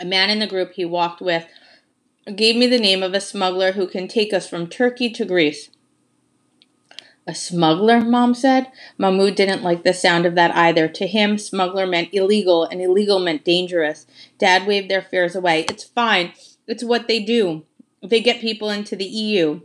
A 0.00 0.04
man 0.04 0.30
in 0.30 0.38
the 0.38 0.46
group 0.46 0.72
he 0.72 0.84
walked 0.84 1.20
with 1.20 1.46
gave 2.34 2.56
me 2.56 2.66
the 2.66 2.78
name 2.78 3.02
of 3.02 3.12
a 3.14 3.20
smuggler 3.20 3.72
who 3.72 3.86
can 3.86 4.08
take 4.08 4.32
us 4.32 4.48
from 4.48 4.66
Turkey 4.66 5.10
to 5.10 5.24
Greece. 5.24 5.70
A 7.26 7.34
smuggler, 7.34 8.02
Mom 8.02 8.34
said. 8.34 8.70
Mahmoud 8.98 9.34
didn't 9.34 9.62
like 9.62 9.82
the 9.82 9.94
sound 9.94 10.26
of 10.26 10.34
that 10.34 10.54
either. 10.54 10.88
To 10.88 11.06
him, 11.06 11.38
smuggler 11.38 11.86
meant 11.86 12.10
illegal, 12.12 12.64
and 12.64 12.82
illegal 12.82 13.18
meant 13.18 13.44
dangerous. 13.44 14.06
Dad 14.38 14.66
waved 14.66 14.90
their 14.90 15.02
fears 15.02 15.34
away. 15.34 15.64
It's 15.68 15.84
fine. 15.84 16.34
It's 16.66 16.84
what 16.84 17.08
they 17.08 17.20
do. 17.20 17.64
They 18.02 18.20
get 18.20 18.42
people 18.42 18.68
into 18.68 18.94
the 18.94 19.06
EU. 19.06 19.60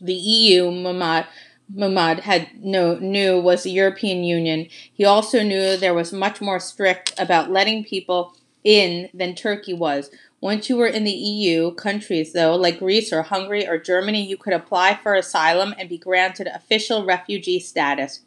The 0.00 0.14
EU, 0.14 0.70
Mahmoud, 0.70 1.26
Mahmoud 1.74 2.20
had 2.20 2.50
no, 2.62 2.96
knew 2.98 3.40
was 3.40 3.64
the 3.64 3.72
European 3.72 4.22
Union. 4.22 4.68
He 4.92 5.04
also 5.04 5.42
knew 5.42 5.76
there 5.76 5.94
was 5.94 6.12
much 6.12 6.40
more 6.40 6.60
strict 6.60 7.12
about 7.18 7.50
letting 7.50 7.82
people 7.82 8.36
in 8.62 9.08
than 9.12 9.34
Turkey 9.34 9.74
was. 9.74 10.10
Once 10.40 10.68
you 10.68 10.76
were 10.76 10.86
in 10.86 11.04
the 11.04 11.10
EU 11.10 11.72
countries, 11.74 12.32
though, 12.34 12.54
like 12.54 12.78
Greece 12.78 13.12
or 13.12 13.22
Hungary 13.22 13.66
or 13.66 13.78
Germany, 13.78 14.22
you 14.24 14.36
could 14.36 14.52
apply 14.52 14.98
for 15.02 15.14
asylum 15.14 15.74
and 15.78 15.88
be 15.88 15.96
granted 15.96 16.46
official 16.46 17.06
refugee 17.06 17.58
status. 17.58 18.20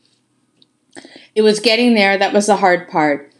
It 1.36 1.44
was 1.44 1.60
getting 1.60 1.94
there 1.94 2.18
that 2.18 2.34
was 2.34 2.48
the 2.48 2.58
hard 2.58 2.90
part. 2.90 3.32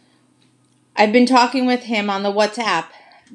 I've 0.94 1.12
been 1.12 1.26
talking 1.26 1.66
with 1.66 1.82
him 1.82 2.08
on 2.08 2.22
the 2.22 2.32
WhatsApp. 2.32 2.86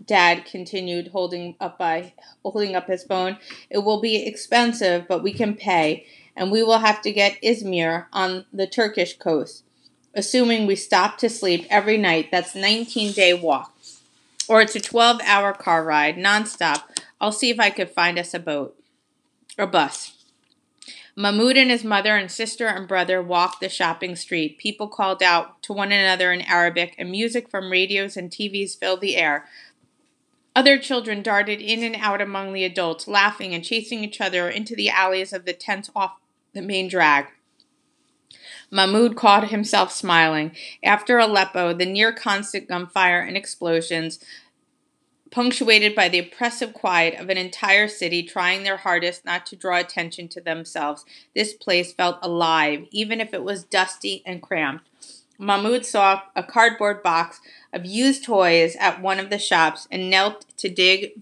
Dad 0.06 0.46
continued, 0.46 1.10
holding 1.10 1.56
up 1.60 1.78
by 1.78 2.14
holding 2.44 2.76
up 2.76 2.88
his 2.88 3.04
phone. 3.04 3.38
It 3.70 3.80
will 3.80 4.00
be 4.00 4.26
expensive, 4.26 5.06
but 5.08 5.22
we 5.22 5.34
can 5.34 5.56
pay, 5.56 6.06
and 6.36 6.50
we 6.50 6.64
will 6.64 6.80
have 6.80 7.02
to 7.02 7.12
get 7.12 7.42
Izmir 7.42 8.06
on 8.14 8.46
the 8.54 8.68
Turkish 8.68 9.18
coast. 9.18 9.64
Assuming 10.14 10.66
we 10.66 10.78
stop 10.78 11.18
to 11.18 11.30
sleep 11.30 11.66
every 11.70 11.98
night, 11.98 12.30
that's 12.32 12.56
19 12.56 13.12
day 13.12 13.34
walk 13.34 13.75
or 14.48 14.62
it's 14.62 14.76
a 14.76 14.80
12 14.80 15.22
hour 15.24 15.54
car 15.54 15.84
ride 15.84 16.18
nonstop. 16.18 16.84
I'll 17.20 17.32
see 17.32 17.50
if 17.50 17.60
I 17.60 17.70
could 17.70 17.90
find 17.90 18.20
us 18.20 18.34
a 18.34 18.40
boat 18.40 18.78
or 19.58 19.68
bus. 19.68 20.16
Mahmoud 21.18 21.56
and 21.56 21.72
his 21.72 21.86
mother 21.86 22.18
and 22.18 22.30
sister 22.30 22.68
and 22.68 22.90
brother 22.90 23.22
walked 23.22 23.62
the 23.62 23.70
shopping 23.70 24.18
street. 24.18 24.58
People 24.58 24.90
called 24.90 25.24
out 25.24 25.64
to 25.64 25.72
one 25.72 25.94
another 25.94 26.34
in 26.34 26.42
Arabic, 26.42 26.94
and 26.98 27.10
music 27.10 27.50
from 27.50 27.72
radios 27.72 28.18
and 28.18 28.30
TVs 28.30 28.78
filled 28.78 29.00
the 29.00 29.16
air. 29.16 29.48
Other 30.54 30.78
children 30.78 31.22
darted 31.22 31.62
in 31.62 31.84
and 31.84 31.96
out 31.96 32.22
among 32.22 32.52
the 32.52 32.66
adults, 32.66 33.08
laughing 33.08 33.54
and 33.54 33.64
chasing 33.64 34.04
each 34.04 34.20
other 34.20 34.50
into 34.50 34.76
the 34.76 34.90
alleys 34.90 35.32
of 35.32 35.46
the 35.46 35.54
tents 35.54 35.90
off 35.96 36.18
the 36.54 36.62
main 36.62 36.90
drag. 36.90 37.28
Mahmoud 38.76 39.16
caught 39.16 39.52
himself 39.52 39.90
smiling. 39.90 40.52
After 40.84 41.18
Aleppo, 41.18 41.74
the 41.74 41.86
near 41.86 42.12
constant 42.12 42.68
gunfire 42.68 43.22
and 43.22 43.38
explosions, 43.38 44.20
punctuated 45.32 45.96
by 45.96 46.10
the 46.10 46.20
oppressive 46.20 46.74
quiet 46.74 47.18
of 47.18 47.30
an 47.30 47.38
entire 47.38 47.88
city 47.88 48.22
trying 48.22 48.64
their 48.64 48.76
hardest 48.76 49.24
not 49.24 49.46
to 49.46 49.56
draw 49.56 49.78
attention 49.78 50.28
to 50.28 50.42
themselves, 50.42 51.06
this 51.34 51.54
place 51.54 51.94
felt 51.94 52.20
alive, 52.22 52.86
even 52.92 53.22
if 53.22 53.34
it 53.34 53.46
was 53.46 53.64
dusty 53.64 54.22
and 54.26 54.42
cramped. 54.42 54.90
Mahmoud 55.38 55.86
saw 55.86 56.24
a 56.36 56.44
cardboard 56.44 57.02
box 57.02 57.40
of 57.72 57.86
used 57.86 58.26
toys 58.26 58.76
at 58.76 59.02
one 59.02 59.22
of 59.22 59.30
the 59.30 59.40
shops 59.40 59.88
and 59.90 60.10
knelt 60.10 60.46
to 60.58 60.68
dig 60.68 61.14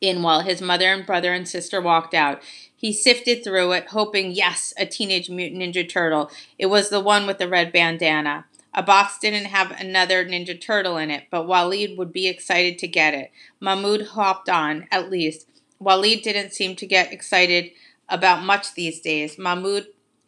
in 0.00 0.20
while 0.20 0.40
his 0.40 0.60
mother 0.60 0.92
and 0.92 1.06
brother 1.06 1.32
and 1.32 1.48
sister 1.48 1.80
walked 1.80 2.12
out. 2.12 2.42
He 2.76 2.92
sifted 2.92 3.42
through 3.42 3.72
it, 3.72 3.88
hoping, 3.88 4.32
yes, 4.32 4.74
a 4.76 4.84
Teenage 4.84 5.30
Mutant 5.30 5.62
Ninja 5.62 5.88
Turtle. 5.88 6.30
It 6.58 6.66
was 6.66 6.90
the 6.90 7.00
one 7.00 7.26
with 7.26 7.38
the 7.38 7.48
red 7.48 7.72
bandana. 7.72 8.44
A 8.74 8.82
box 8.82 9.18
didn't 9.18 9.46
have 9.46 9.70
another 9.70 10.26
Ninja 10.26 10.60
Turtle 10.60 10.98
in 10.98 11.10
it, 11.10 11.24
but 11.30 11.46
Walid 11.46 11.96
would 11.96 12.12
be 12.12 12.28
excited 12.28 12.78
to 12.78 12.86
get 12.86 13.14
it. 13.14 13.32
Mahmoud 13.58 14.08
hopped 14.08 14.50
on, 14.50 14.86
at 14.90 15.10
least. 15.10 15.48
Walid 15.78 16.20
didn't 16.20 16.52
seem 16.52 16.76
to 16.76 16.86
get 16.86 17.12
excited 17.12 17.70
about 18.08 18.44
much 18.44 18.74
these 18.74 19.00
days. 19.00 19.38
Mahmoud 19.38 19.86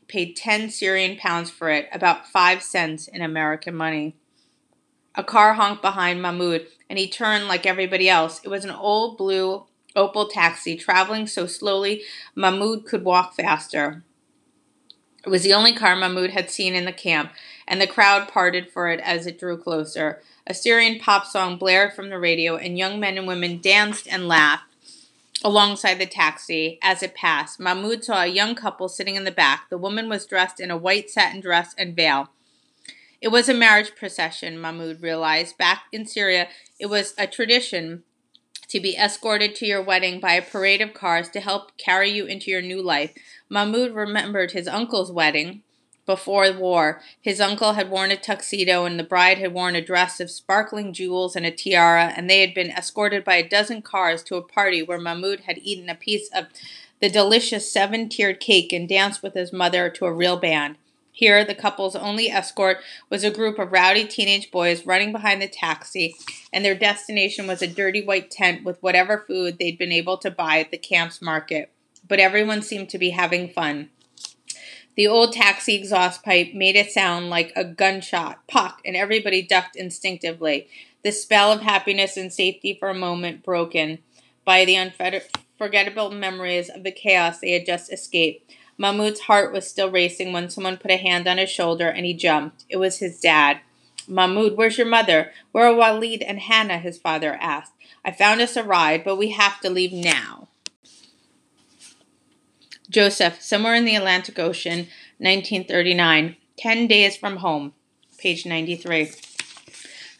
paid 0.08 0.34
10 0.34 0.70
Syrian 0.70 1.18
pounds 1.18 1.50
for 1.50 1.68
it, 1.68 1.86
about 1.92 2.26
5 2.26 2.62
cents 2.62 3.08
in 3.08 3.20
American 3.20 3.74
money. 3.74 4.16
A 5.14 5.22
car 5.22 5.52
honked 5.52 5.82
behind 5.82 6.22
Mahmoud, 6.22 6.66
and 6.88 6.98
he 6.98 7.08
turned 7.08 7.46
like 7.46 7.66
everybody 7.66 8.08
else. 8.08 8.40
It 8.42 8.48
was 8.48 8.64
an 8.64 8.70
old 8.70 9.18
blue 9.18 9.66
Opel 9.98 10.30
taxi, 10.30 10.76
traveling 10.76 11.26
so 11.26 11.46
slowly 11.46 12.02
Mahmoud 12.36 12.86
could 12.86 13.04
walk 13.04 13.34
faster. 13.34 14.04
It 15.26 15.30
was 15.30 15.42
the 15.42 15.52
only 15.52 15.74
car 15.74 15.96
Mahmoud 15.96 16.30
had 16.30 16.48
seen 16.50 16.74
in 16.74 16.84
the 16.84 16.92
camp, 16.92 17.32
and 17.66 17.80
the 17.80 17.86
crowd 17.86 18.28
parted 18.28 18.70
for 18.70 18.88
it 18.88 19.00
as 19.00 19.26
it 19.26 19.38
drew 19.38 19.58
closer. 19.58 20.22
A 20.46 20.54
Syrian 20.54 21.00
pop 21.00 21.26
song 21.26 21.58
blared 21.58 21.92
from 21.92 22.08
the 22.08 22.18
radio, 22.18 22.56
and 22.56 22.78
young 22.78 23.00
men 23.00 23.18
and 23.18 23.26
women 23.26 23.60
danced 23.60 24.06
and 24.06 24.28
laughed 24.28 24.64
alongside 25.44 25.98
the 25.98 26.06
taxi 26.06 26.78
as 26.82 27.02
it 27.02 27.14
passed. 27.14 27.60
Mahmoud 27.60 28.04
saw 28.04 28.22
a 28.22 28.26
young 28.26 28.54
couple 28.54 28.88
sitting 28.88 29.16
in 29.16 29.24
the 29.24 29.32
back. 29.32 29.68
The 29.68 29.78
woman 29.78 30.08
was 30.08 30.26
dressed 30.26 30.60
in 30.60 30.70
a 30.70 30.76
white 30.76 31.10
satin 31.10 31.40
dress 31.40 31.74
and 31.76 31.94
veil. 31.94 32.30
It 33.20 33.28
was 33.28 33.48
a 33.48 33.54
marriage 33.54 33.96
procession, 33.96 34.60
Mahmoud 34.60 35.02
realized. 35.02 35.58
Back 35.58 35.84
in 35.92 36.06
Syria, 36.06 36.48
it 36.78 36.86
was 36.86 37.14
a 37.18 37.26
tradition 37.26 38.04
to 38.68 38.80
be 38.80 38.96
escorted 38.96 39.54
to 39.56 39.66
your 39.66 39.82
wedding 39.82 40.20
by 40.20 40.34
a 40.34 40.42
parade 40.42 40.80
of 40.80 40.94
cars 40.94 41.28
to 41.30 41.40
help 41.40 41.76
carry 41.76 42.10
you 42.10 42.26
into 42.26 42.50
your 42.50 42.62
new 42.62 42.82
life. 42.82 43.12
Mahmoud 43.48 43.92
remembered 43.92 44.52
his 44.52 44.68
uncle's 44.68 45.10
wedding 45.10 45.62
before 46.08 46.50
the 46.50 46.58
war. 46.58 47.02
His 47.20 47.40
uncle 47.40 47.74
had 47.74 47.90
worn 47.90 48.10
a 48.10 48.16
tuxedo 48.16 48.84
and 48.86 48.98
the 48.98 49.04
bride 49.04 49.38
had 49.38 49.52
worn 49.52 49.76
a 49.76 49.84
dress 49.84 50.20
of 50.20 50.30
sparkling 50.30 50.92
jewels 50.92 51.36
and 51.36 51.44
a 51.44 51.50
tiara, 51.50 52.14
and 52.16 52.28
they 52.28 52.40
had 52.40 52.54
been 52.54 52.70
escorted 52.70 53.24
by 53.24 53.36
a 53.36 53.48
dozen 53.48 53.82
cars 53.82 54.22
to 54.24 54.36
a 54.36 54.42
party 54.42 54.82
where 54.82 54.98
Mahmoud 54.98 55.40
had 55.40 55.58
eaten 55.58 55.90
a 55.90 55.94
piece 55.94 56.30
of 56.34 56.46
the 57.00 57.10
delicious 57.10 57.70
seven 57.70 58.08
tiered 58.08 58.40
cake 58.40 58.72
and 58.72 58.88
danced 58.88 59.22
with 59.22 59.34
his 59.34 59.52
mother 59.52 59.90
to 59.90 60.06
a 60.06 60.12
real 60.12 60.38
band. 60.38 60.76
Here, 61.18 61.44
the 61.44 61.52
couple's 61.52 61.96
only 61.96 62.28
escort 62.28 62.78
was 63.10 63.24
a 63.24 63.30
group 63.32 63.58
of 63.58 63.72
rowdy 63.72 64.04
teenage 64.04 64.52
boys 64.52 64.86
running 64.86 65.10
behind 65.10 65.42
the 65.42 65.48
taxi, 65.48 66.14
and 66.52 66.64
their 66.64 66.76
destination 66.76 67.48
was 67.48 67.60
a 67.60 67.66
dirty 67.66 68.04
white 68.04 68.30
tent 68.30 68.62
with 68.62 68.80
whatever 68.84 69.24
food 69.26 69.58
they'd 69.58 69.76
been 69.76 69.90
able 69.90 70.16
to 70.18 70.30
buy 70.30 70.60
at 70.60 70.70
the 70.70 70.78
camp's 70.78 71.20
market. 71.20 71.72
But 72.06 72.20
everyone 72.20 72.62
seemed 72.62 72.88
to 72.90 72.98
be 72.98 73.10
having 73.10 73.48
fun. 73.48 73.90
The 74.94 75.08
old 75.08 75.32
taxi 75.32 75.74
exhaust 75.74 76.22
pipe 76.22 76.54
made 76.54 76.76
it 76.76 76.92
sound 76.92 77.30
like 77.30 77.52
a 77.56 77.64
gunshot, 77.64 78.46
pock, 78.46 78.80
and 78.84 78.94
everybody 78.94 79.42
ducked 79.42 79.74
instinctively. 79.74 80.68
The 81.02 81.10
spell 81.10 81.50
of 81.50 81.62
happiness 81.62 82.16
and 82.16 82.32
safety 82.32 82.76
for 82.78 82.90
a 82.90 82.94
moment 82.94 83.42
broken 83.42 83.98
by 84.44 84.64
the 84.64 84.76
unforgettable 84.76 86.12
memories 86.12 86.68
of 86.68 86.84
the 86.84 86.92
chaos 86.92 87.40
they 87.40 87.50
had 87.50 87.66
just 87.66 87.92
escaped. 87.92 88.54
Mahmoud's 88.78 89.20
heart 89.20 89.52
was 89.52 89.68
still 89.68 89.90
racing 89.90 90.32
when 90.32 90.48
someone 90.48 90.76
put 90.76 90.92
a 90.92 90.96
hand 90.96 91.26
on 91.26 91.38
his 91.38 91.50
shoulder 91.50 91.88
and 91.88 92.06
he 92.06 92.14
jumped. 92.14 92.64
It 92.68 92.76
was 92.76 92.98
his 92.98 93.20
dad. 93.20 93.58
Mahmoud, 94.06 94.56
where's 94.56 94.78
your 94.78 94.86
mother? 94.86 95.32
Where 95.50 95.66
are 95.66 95.74
Walid 95.74 96.22
and 96.22 96.38
Hana? 96.38 96.78
his 96.78 96.96
father 96.96 97.34
asked. 97.34 97.72
I 98.04 98.12
found 98.12 98.40
us 98.40 98.56
a 98.56 98.62
ride, 98.62 99.04
but 99.04 99.16
we 99.16 99.30
have 99.30 99.60
to 99.60 99.68
leave 99.68 99.92
now. 99.92 100.48
Josef, 102.88 103.42
somewhere 103.42 103.74
in 103.74 103.84
the 103.84 103.96
Atlantic 103.96 104.38
Ocean, 104.38 104.86
1939, 105.18 106.36
10 106.56 106.86
days 106.86 107.16
from 107.16 107.38
home, 107.38 107.74
page 108.16 108.46
93. 108.46 109.10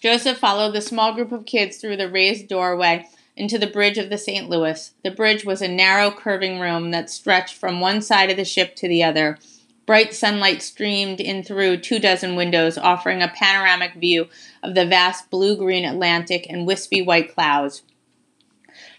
Josef 0.03 0.37
followed 0.37 0.75
the 0.75 0.83
small 0.83 1.15
group 1.15 1.33
of 1.33 1.47
kids 1.47 1.79
through 1.79 1.97
the 1.97 2.11
raised 2.11 2.49
doorway 2.49 3.07
into 3.39 3.57
the 3.57 3.67
bridge 3.67 3.99
of 3.99 4.11
the 4.11 4.19
St. 4.19 4.51
Louis. 4.51 4.93
The 5.05 5.13
bridge 5.13 5.45
was 5.45 5.63
a 5.63 5.69
narrow, 5.69 6.11
curving 6.11 6.59
room 6.59 6.91
that 6.91 7.09
stretched 7.09 7.55
from 7.55 7.81
one 7.81 8.03
side 8.03 8.31
of 8.31 8.37
the 8.37 8.45
ship 8.45 8.75
to 8.77 8.89
the 8.89 9.05
other. 9.05 9.39
Bright 9.87 10.13
sunlight 10.13 10.61
streamed 10.61 11.21
in 11.21 11.43
through 11.43 11.79
two 11.79 11.99
dozen 11.99 12.37
windows, 12.37 12.77
offering 12.77 13.23
a 13.23 13.29
panoramic 13.29 13.95
view 13.95 14.29
of 14.63 14.75
the 14.75 14.85
vast 14.85 15.31
blue 15.31 15.57
green 15.57 15.85
Atlantic 15.85 16.47
and 16.51 16.67
wispy 16.67 17.01
white 17.01 17.33
clouds. 17.33 17.83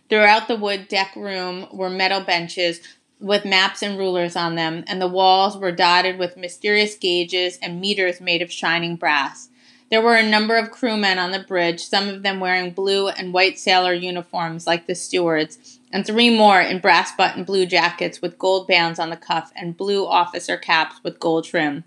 Throughout 0.09 0.47
the 0.47 0.55
wood 0.55 0.87
deck 0.87 1.15
room 1.15 1.67
were 1.71 1.89
metal 1.89 2.21
benches 2.21 2.81
with 3.19 3.45
maps 3.45 3.83
and 3.83 3.99
rulers 3.99 4.35
on 4.35 4.55
them, 4.55 4.83
and 4.87 5.01
the 5.01 5.07
walls 5.07 5.57
were 5.57 5.73
dotted 5.73 6.17
with 6.17 6.37
mysterious 6.37 6.95
gauges 6.95 7.59
and 7.61 7.81
meters 7.81 8.21
made 8.21 8.41
of 8.41 8.51
shining 8.51 8.95
brass. 8.95 9.48
There 9.89 10.01
were 10.03 10.15
a 10.15 10.27
number 10.27 10.55
of 10.55 10.69
crewmen 10.69 11.17
on 11.17 11.31
the 11.31 11.39
bridge, 11.39 11.83
some 11.83 12.09
of 12.09 12.21
them 12.21 12.39
wearing 12.39 12.71
blue 12.71 13.07
and 13.07 13.33
white 13.33 13.57
sailor 13.57 13.93
uniforms 13.93 14.67
like 14.67 14.85
the 14.85 14.93
stewards, 14.93 15.79
and 15.91 16.05
three 16.05 16.29
more 16.29 16.61
in 16.61 16.79
brass 16.79 17.15
button 17.15 17.43
blue 17.43 17.65
jackets 17.65 18.21
with 18.21 18.37
gold 18.37 18.67
bands 18.67 18.99
on 18.99 19.09
the 19.09 19.17
cuff 19.17 19.51
and 19.55 19.75
blue 19.75 20.05
officer 20.05 20.57
caps 20.57 21.03
with 21.03 21.19
gold 21.19 21.45
trim. 21.45 21.85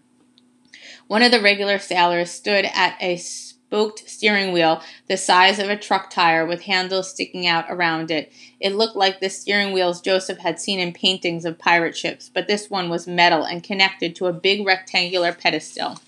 One 1.06 1.22
of 1.22 1.30
the 1.30 1.40
regular 1.40 1.78
sailors 1.78 2.32
stood 2.32 2.64
at 2.74 2.96
a 3.00 3.18
spoked 3.18 4.10
steering 4.10 4.52
wheel 4.52 4.82
the 5.06 5.16
size 5.16 5.60
of 5.60 5.70
a 5.70 5.76
truck 5.76 6.10
tire 6.10 6.44
with 6.44 6.62
handles 6.62 7.10
sticking 7.10 7.46
out 7.46 7.66
around 7.68 8.10
it. 8.10 8.32
It 8.58 8.74
looked 8.74 8.96
like 8.96 9.20
the 9.20 9.30
steering 9.30 9.72
wheels 9.72 10.00
Josef 10.00 10.38
had 10.38 10.58
seen 10.58 10.80
in 10.80 10.92
paintings 10.92 11.44
of 11.44 11.58
pirate 11.58 11.96
ships, 11.96 12.28
but 12.28 12.48
this 12.48 12.68
one 12.68 12.90
was 12.90 13.06
metal 13.06 13.44
and 13.44 13.62
connected 13.62 14.16
to 14.16 14.26
a 14.26 14.32
big 14.32 14.66
rectangular 14.66 15.32
pedestal. 15.32 15.98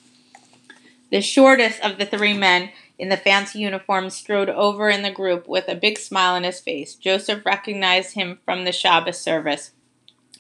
The 1.15 1.21
shortest 1.21 1.81
of 1.81 1.99
the 1.99 2.07
three 2.07 2.33
men 2.33 2.71
in 2.99 3.09
the 3.09 3.17
fancy 3.17 3.61
uniform 3.61 4.11
strode 4.11 4.49
over 4.49 4.91
in 4.91 5.03
the 5.03 5.13
group 5.13 5.47
with 5.47 5.69
a 5.69 5.77
big 5.77 5.97
smile 5.97 6.35
on 6.35 6.43
his 6.43 6.59
face. 6.59 6.97
Josef 6.97 7.47
recognized 7.47 8.15
him 8.15 8.41
from 8.45 8.65
the 8.65 8.73
Shabbos 8.73 9.17
service. 9.17 9.71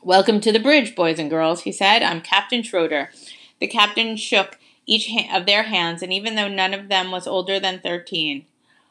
Welcome 0.02 0.40
to 0.40 0.50
the 0.50 0.58
bridge, 0.58 0.96
boys 0.96 1.20
and 1.20 1.30
girls, 1.30 1.60
he 1.60 1.70
said. 1.70 2.02
I'm 2.02 2.20
Captain 2.20 2.64
Schroeder. 2.64 3.10
The 3.60 3.68
captain 3.68 4.16
shook 4.16 4.58
each 4.84 5.08
of 5.32 5.46
their 5.46 5.62
hands, 5.62 6.02
and 6.02 6.12
even 6.12 6.34
though 6.34 6.48
none 6.48 6.74
of 6.74 6.88
them 6.88 7.12
was 7.12 7.28
older 7.28 7.60
than 7.60 7.78
thirteen, 7.78 8.44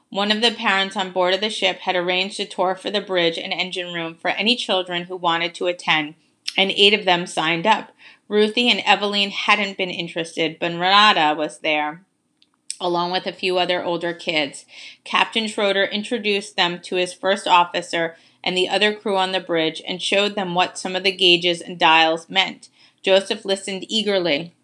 One 0.10 0.32
of 0.32 0.40
the 0.40 0.52
parents 0.52 0.96
on 0.96 1.12
board 1.12 1.34
of 1.34 1.42
the 1.42 1.50
ship 1.50 1.80
had 1.80 1.98
arranged 1.98 2.40
a 2.40 2.46
tour 2.46 2.76
for 2.76 2.92
the 2.92 3.02
bridge 3.02 3.38
and 3.38 3.52
engine 3.52 3.94
room 3.94 4.16
for 4.16 4.30
any 4.30 4.56
children 4.56 5.04
who 5.04 5.18
wanted 5.18 5.54
to 5.56 5.68
attend, 5.68 6.16
and 6.58 6.72
eight 6.72 6.94
of 6.94 7.04
them 7.04 7.28
signed 7.28 7.68
up. 7.68 7.92
Ruthie 8.34 8.68
and 8.68 8.80
Eveline 8.80 9.30
hadn't 9.30 9.78
been 9.78 9.92
interested, 9.92 10.58
but 10.60 10.72
Renata 10.72 11.36
was 11.38 11.60
there, 11.60 12.04
along 12.82 13.12
with 13.12 13.28
a 13.28 13.32
few 13.32 13.60
other 13.60 13.84
older 13.84 14.12
kids. 14.12 14.66
Captain 15.04 15.48
Schroeder 15.48 15.84
introduced 15.84 16.56
them 16.56 16.80
to 16.80 16.96
his 16.96 17.14
first 17.14 17.48
officer 17.48 18.16
and 18.44 18.58
the 18.58 18.68
other 18.68 18.92
crew 18.92 19.18
on 19.18 19.34
the 19.34 19.40
bridge 19.40 19.84
and 19.88 20.02
showed 20.02 20.34
them 20.34 20.56
what 20.56 20.80
some 20.80 20.96
of 20.96 21.04
the 21.04 21.12
gauges 21.12 21.62
and 21.62 21.78
dials 21.78 22.28
meant. 22.28 22.70
Josef 23.04 23.46
listened 23.46 23.86
eagerly. 23.88 24.56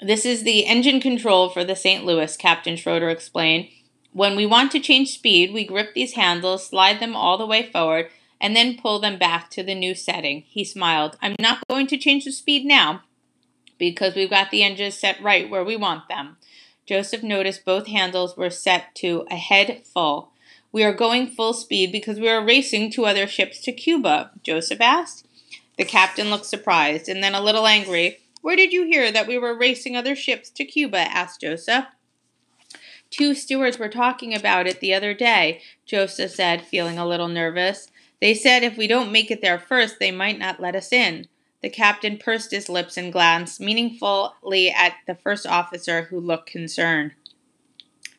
This 0.00 0.24
is 0.24 0.44
the 0.44 0.64
engine 0.64 1.00
control 1.00 1.48
for 1.48 1.64
the 1.64 1.74
St. 1.74 2.06
Louis, 2.06 2.36
Captain 2.36 2.76
Schroeder 2.76 3.10
explained. 3.10 3.66
When 4.12 4.36
we 4.36 4.46
want 4.46 4.70
to 4.72 4.78
change 4.78 5.10
speed, 5.12 5.52
we 5.52 5.66
grip 5.66 5.92
these 5.92 6.12
handles, 6.12 6.68
slide 6.68 7.00
them 7.00 7.16
all 7.16 7.36
the 7.36 7.46
way 7.46 7.68
forward, 7.68 8.10
and 8.40 8.56
then 8.56 8.78
pull 8.78 8.98
them 8.98 9.18
back 9.18 9.50
to 9.50 9.62
the 9.62 9.74
new 9.74 9.94
setting. 9.94 10.42
He 10.42 10.64
smiled. 10.64 11.16
I'm 11.20 11.36
not 11.38 11.66
going 11.68 11.86
to 11.88 11.98
change 11.98 12.24
the 12.24 12.32
speed 12.32 12.64
now 12.64 13.02
because 13.78 14.14
we've 14.14 14.30
got 14.30 14.50
the 14.50 14.62
engines 14.62 14.94
set 14.94 15.20
right 15.22 15.48
where 15.48 15.64
we 15.64 15.76
want 15.76 16.08
them. 16.08 16.36
Josef 16.86 17.22
noticed 17.22 17.64
both 17.64 17.86
handles 17.86 18.36
were 18.36 18.50
set 18.50 18.94
to 18.96 19.26
ahead 19.30 19.82
full. 19.84 20.32
We 20.72 20.84
are 20.84 20.92
going 20.92 21.28
full 21.28 21.52
speed 21.52 21.92
because 21.92 22.18
we 22.18 22.28
are 22.28 22.44
racing 22.44 22.90
two 22.90 23.04
other 23.04 23.26
ships 23.26 23.60
to 23.62 23.72
Cuba, 23.72 24.30
Josef 24.42 24.80
asked. 24.80 25.26
The 25.76 25.84
captain 25.84 26.30
looked 26.30 26.46
surprised 26.46 27.08
and 27.08 27.22
then 27.22 27.34
a 27.34 27.40
little 27.40 27.66
angry. 27.66 28.18
Where 28.42 28.56
did 28.56 28.72
you 28.72 28.84
hear 28.84 29.10
that 29.12 29.26
we 29.26 29.38
were 29.38 29.56
racing 29.56 29.96
other 29.96 30.14
ships 30.14 30.50
to 30.50 30.64
Cuba? 30.64 30.98
asked 30.98 31.40
Josef. 31.40 31.84
Two 33.10 33.34
stewards 33.34 33.78
were 33.78 33.88
talking 33.88 34.34
about 34.34 34.66
it 34.66 34.80
the 34.80 34.94
other 34.94 35.12
day, 35.12 35.60
Josef 35.84 36.30
said, 36.30 36.62
feeling 36.64 36.96
a 36.96 37.06
little 37.06 37.28
nervous. 37.28 37.88
They 38.20 38.34
said 38.34 38.62
if 38.62 38.76
we 38.76 38.86
don't 38.86 39.12
make 39.12 39.30
it 39.30 39.40
there 39.40 39.58
first, 39.58 39.98
they 39.98 40.10
might 40.10 40.38
not 40.38 40.60
let 40.60 40.76
us 40.76 40.92
in. 40.92 41.26
The 41.62 41.70
captain 41.70 42.16
pursed 42.18 42.50
his 42.50 42.68
lips 42.68 42.96
and 42.96 43.12
glanced 43.12 43.60
meaningfully 43.60 44.70
at 44.70 44.94
the 45.06 45.14
first 45.14 45.46
officer, 45.46 46.02
who 46.02 46.18
looked 46.18 46.50
concerned. 46.50 47.12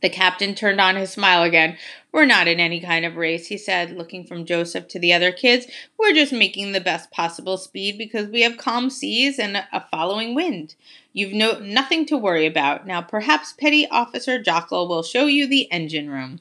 The 0.01 0.09
captain 0.09 0.55
turned 0.55 0.81
on 0.81 0.95
his 0.95 1.11
smile 1.11 1.43
again. 1.43 1.77
We're 2.11 2.25
not 2.25 2.47
in 2.47 2.59
any 2.59 2.79
kind 2.81 3.05
of 3.05 3.15
race, 3.15 3.47
he 3.47 3.57
said, 3.57 3.91
looking 3.91 4.25
from 4.25 4.45
Josef 4.45 4.87
to 4.89 4.99
the 4.99 5.13
other 5.13 5.31
kids. 5.31 5.67
We're 5.97 6.13
just 6.13 6.33
making 6.33 6.71
the 6.71 6.81
best 6.81 7.11
possible 7.11 7.57
speed 7.57 7.97
because 7.97 8.27
we 8.27 8.41
have 8.41 8.57
calm 8.57 8.89
seas 8.89 9.37
and 9.37 9.55
a 9.55 9.85
following 9.91 10.33
wind. 10.33 10.75
You've 11.13 11.33
no 11.33 11.59
nothing 11.59 12.05
to 12.07 12.17
worry 12.17 12.47
about. 12.47 12.87
Now 12.87 13.01
perhaps 13.01 13.53
Petty 13.53 13.87
Officer 13.89 14.41
Jockle 14.41 14.87
will 14.87 15.03
show 15.03 15.27
you 15.27 15.47
the 15.47 15.71
engine 15.71 16.09
room. 16.09 16.39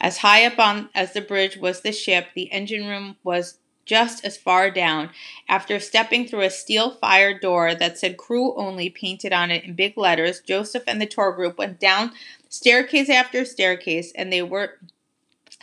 As 0.00 0.18
high 0.18 0.44
up 0.44 0.58
on 0.58 0.90
as 0.94 1.12
the 1.12 1.20
bridge 1.20 1.56
was 1.56 1.80
the 1.80 1.92
ship, 1.92 2.28
the 2.34 2.52
engine 2.52 2.86
room 2.86 3.16
was 3.24 3.58
just 3.86 4.24
as 4.24 4.36
far 4.36 4.70
down. 4.70 5.10
After 5.48 5.80
stepping 5.80 6.26
through 6.26 6.42
a 6.42 6.50
steel 6.50 6.90
fire 6.90 7.38
door 7.38 7.74
that 7.74 7.96
said 7.96 8.16
crew 8.16 8.54
only 8.56 8.90
painted 8.90 9.32
on 9.32 9.50
it 9.50 9.64
in 9.64 9.74
big 9.74 9.96
letters, 9.96 10.40
Josef 10.40 10.82
and 10.86 11.00
the 11.00 11.06
tour 11.06 11.32
group 11.32 11.56
went 11.56 11.80
down 11.80 12.12
staircase 12.48 13.08
after 13.08 13.44
staircase, 13.44 14.12
and 14.14 14.32
they 14.32 14.42
were 14.42 14.78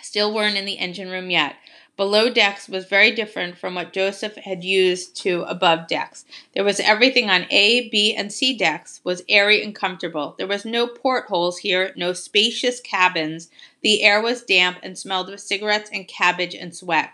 still 0.02 0.34
weren't 0.34 0.58
in 0.58 0.65
the 0.65 0.80
engine 0.80 1.10
room 1.10 1.30
yet. 1.30 1.56
Below 1.95 2.32
decks 2.32 2.67
was 2.67 2.86
very 2.86 3.12
different 3.12 3.56
from 3.56 3.75
what 3.75 3.93
Josef 3.93 4.36
had 4.36 4.63
used 4.63 5.15
to 5.17 5.43
above 5.43 5.88
decks. 5.88 6.25
There 6.53 6.63
was 6.63 6.79
everything 6.79 7.29
on 7.29 7.45
A, 7.51 7.88
B, 7.89 8.15
and 8.15 8.34
C 8.34 8.58
decks 8.58 8.99
was 9.03 9.21
airy 9.29 9.63
and 9.63 9.75
comfortable. 9.75 10.34
There 10.38 10.47
was 10.47 10.65
no 10.65 10.88
portholes 10.88 11.60
here, 11.60 11.93
no 11.95 12.13
spacious 12.13 12.79
cabins. 12.79 13.51
The 13.84 14.01
air 14.01 14.19
was 14.19 14.41
damp 14.41 14.79
and 14.82 14.97
smelled 14.97 15.29
of 15.29 15.39
cigarettes 15.39 15.91
and 15.93 16.08
cabbage 16.08 16.56
and 16.56 16.75
sweat. 16.75 17.12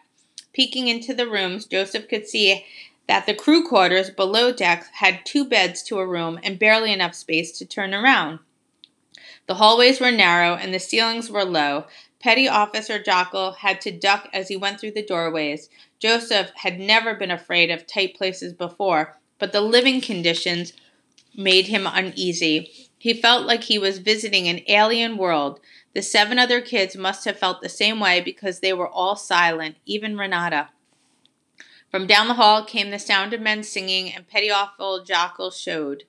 Peeking 0.54 0.88
into 0.88 1.14
the 1.14 1.28
rooms, 1.28 1.66
Josef 1.66 2.08
could 2.08 2.26
see 2.26 2.66
that 3.08 3.26
the 3.26 3.34
crew 3.34 3.68
quarters 3.68 4.10
below 4.10 4.54
decks 4.54 4.88
had 4.94 5.26
two 5.26 5.44
beds 5.44 5.84
to 5.84 6.00
a 6.00 6.08
room 6.08 6.40
and 6.42 6.58
barely 6.58 6.94
enough 6.94 7.16
space 7.16 7.58
to 7.58 7.66
turn 7.66 7.94
around. 7.94 8.40
The 9.48 9.56
hallways 9.56 10.00
were 10.00 10.12
narrow 10.12 10.54
and 10.54 10.74
the 10.74 10.80
ceilings 10.80 11.32
were 11.32 11.44
low. 11.44 11.86
Petty 12.20 12.50
Officer 12.50 13.00
Jockle 13.00 13.54
had 13.54 13.80
to 13.82 13.92
duck 13.92 14.28
as 14.34 14.50
he 14.50 14.58
went 14.58 14.80
through 14.80 14.92
the 14.92 15.06
doorways. 15.06 15.70
Josef 16.00 16.52
had 16.56 16.80
never 16.80 17.16
been 17.16 17.32
afraid 17.32 17.72
of 17.72 17.88
tight 17.88 18.16
places 18.16 18.54
before, 18.54 19.18
but 19.38 19.54
the 19.54 19.62
living 19.62 20.02
conditions 20.02 20.74
made 21.36 21.68
him 21.68 21.88
uneasy. 21.88 22.90
He 22.98 23.14
felt 23.14 23.46
like 23.46 23.64
he 23.64 23.80
was 23.80 24.00
visiting 24.00 24.48
an 24.50 24.62
alien 24.68 25.16
world. 25.16 25.62
The 25.94 26.02
seven 26.02 26.38
other 26.38 26.60
kids 26.60 26.98
must 26.98 27.24
have 27.24 27.40
felt 27.40 27.62
the 27.62 27.70
same 27.70 28.02
way 28.02 28.20
because 28.20 28.60
they 28.60 28.74
were 28.74 28.90
all 28.90 29.16
silent, 29.16 29.78
even 29.86 30.18
Renata. 30.18 30.70
From 31.90 32.06
down 32.06 32.28
the 32.28 32.34
hall 32.36 32.66
came 32.66 32.92
the 32.92 33.00
sound 33.00 33.34
of 33.34 33.42
men 33.42 33.64
singing, 33.64 34.14
and 34.14 34.28
Petty 34.28 34.52
Officer 34.52 35.04
Jockle 35.06 35.52
showed. 35.52 36.04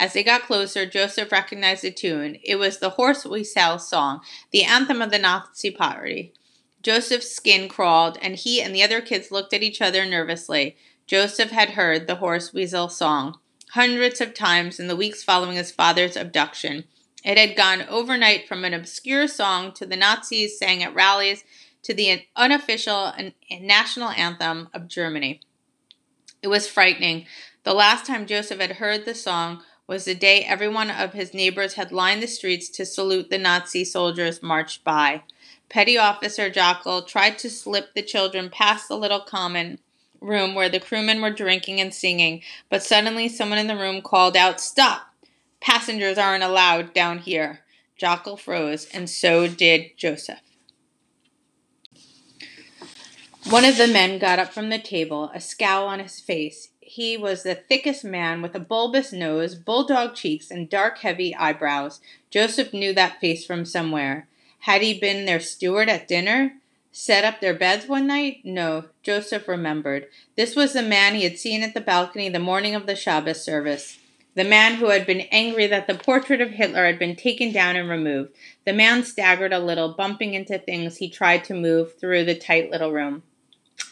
As 0.00 0.14
they 0.14 0.24
got 0.24 0.44
closer, 0.44 0.86
Josef 0.86 1.30
recognized 1.30 1.82
the 1.82 1.90
tune. 1.90 2.38
It 2.42 2.56
was 2.56 2.78
the 2.78 2.88
Horst 2.88 3.26
Wessel 3.26 3.78
song, 3.78 4.22
the 4.50 4.64
anthem 4.64 5.02
of 5.02 5.10
the 5.10 5.18
Nazi 5.18 5.70
Party. 5.70 6.32
Josef's 6.82 7.30
skin 7.30 7.68
crawled, 7.68 8.16
and 8.22 8.34
he 8.34 8.62
and 8.62 8.74
the 8.74 8.82
other 8.82 9.02
kids 9.02 9.30
looked 9.30 9.52
at 9.52 9.62
each 9.62 9.82
other 9.82 10.06
nervously. 10.06 10.74
Josef 11.06 11.50
had 11.50 11.70
heard 11.70 12.06
the 12.06 12.14
Horst 12.14 12.54
Wessel 12.54 12.88
song 12.88 13.38
hundreds 13.72 14.22
of 14.22 14.32
times 14.32 14.80
in 14.80 14.86
the 14.86 14.96
weeks 14.96 15.22
following 15.22 15.58
his 15.58 15.70
father's 15.70 16.16
abduction. 16.16 16.84
It 17.22 17.36
had 17.36 17.54
gone 17.54 17.82
overnight 17.86 18.48
from 18.48 18.64
an 18.64 18.72
obscure 18.72 19.28
song 19.28 19.70
to 19.72 19.84
the 19.84 19.98
Nazis 19.98 20.58
sang 20.58 20.82
at 20.82 20.94
rallies 20.94 21.44
to 21.82 21.92
the 21.92 22.22
unofficial 22.34 23.12
national 23.60 24.08
anthem 24.08 24.70
of 24.72 24.88
Germany. 24.88 25.42
It 26.42 26.48
was 26.48 26.66
frightening. 26.66 27.26
The 27.64 27.74
last 27.74 28.06
time 28.06 28.24
Josef 28.24 28.58
had 28.58 28.72
heard 28.72 29.04
the 29.04 29.14
song 29.14 29.62
was 29.90 30.04
the 30.04 30.14
day 30.14 30.44
every 30.44 30.68
one 30.68 30.88
of 30.88 31.14
his 31.14 31.34
neighbors 31.34 31.74
had 31.74 31.90
lined 31.90 32.22
the 32.22 32.28
streets 32.28 32.68
to 32.68 32.86
salute 32.86 33.28
the 33.28 33.36
Nazi 33.36 33.84
soldiers 33.84 34.40
marched 34.40 34.84
by. 34.84 35.20
Petty 35.68 35.98
Officer 35.98 36.48
Jockel 36.48 37.04
tried 37.04 37.40
to 37.40 37.50
slip 37.50 37.92
the 37.92 38.00
children 38.00 38.50
past 38.50 38.86
the 38.86 38.96
little 38.96 39.18
common 39.18 39.80
room 40.20 40.54
where 40.54 40.68
the 40.68 40.78
crewmen 40.78 41.20
were 41.20 41.32
drinking 41.32 41.80
and 41.80 41.92
singing, 41.92 42.40
but 42.68 42.84
suddenly 42.84 43.28
someone 43.28 43.58
in 43.58 43.66
the 43.66 43.74
room 43.76 44.00
called 44.00 44.36
out, 44.36 44.60
Stop! 44.60 45.12
Passengers 45.60 46.18
aren't 46.18 46.44
allowed 46.44 46.94
down 46.94 47.18
here. 47.18 47.62
Jockel 48.00 48.38
froze, 48.38 48.86
and 48.94 49.10
so 49.10 49.48
did 49.48 49.96
Josef. 49.96 50.38
One 53.48 53.64
of 53.64 53.76
the 53.76 53.88
men 53.88 54.20
got 54.20 54.38
up 54.38 54.52
from 54.52 54.68
the 54.68 54.78
table, 54.78 55.32
a 55.34 55.40
scowl 55.40 55.88
on 55.88 55.98
his 55.98 56.20
face. 56.20 56.68
He 56.92 57.16
was 57.16 57.44
the 57.44 57.54
thickest 57.54 58.02
man 58.02 58.42
with 58.42 58.52
a 58.56 58.58
bulbous 58.58 59.12
nose, 59.12 59.54
bulldog 59.54 60.16
cheeks, 60.16 60.50
and 60.50 60.68
dark, 60.68 60.98
heavy 60.98 61.32
eyebrows. 61.36 62.00
Josef 62.30 62.72
knew 62.72 62.92
that 62.94 63.20
face 63.20 63.46
from 63.46 63.64
somewhere. 63.64 64.26
Had 64.62 64.82
he 64.82 64.98
been 64.98 65.24
their 65.24 65.38
steward 65.38 65.88
at 65.88 66.08
dinner? 66.08 66.54
Set 66.90 67.24
up 67.24 67.40
their 67.40 67.54
beds 67.54 67.86
one 67.86 68.08
night? 68.08 68.40
No, 68.42 68.86
Josef 69.04 69.46
remembered. 69.46 70.08
This 70.34 70.56
was 70.56 70.72
the 70.72 70.82
man 70.82 71.14
he 71.14 71.22
had 71.22 71.38
seen 71.38 71.62
at 71.62 71.74
the 71.74 71.80
balcony 71.80 72.28
the 72.28 72.40
morning 72.40 72.74
of 72.74 72.86
the 72.86 72.96
Shabbos 72.96 73.40
service. 73.40 74.00
The 74.34 74.42
man 74.42 74.74
who 74.74 74.86
had 74.86 75.06
been 75.06 75.28
angry 75.30 75.68
that 75.68 75.86
the 75.86 75.94
portrait 75.94 76.40
of 76.40 76.50
Hitler 76.50 76.86
had 76.86 76.98
been 76.98 77.14
taken 77.14 77.52
down 77.52 77.76
and 77.76 77.88
removed. 77.88 78.32
The 78.66 78.72
man 78.72 79.04
staggered 79.04 79.52
a 79.52 79.60
little, 79.60 79.94
bumping 79.94 80.34
into 80.34 80.58
things 80.58 80.96
he 80.96 81.08
tried 81.08 81.44
to 81.44 81.54
move 81.54 81.96
through 82.00 82.24
the 82.24 82.34
tight 82.34 82.68
little 82.68 82.90
room. 82.90 83.22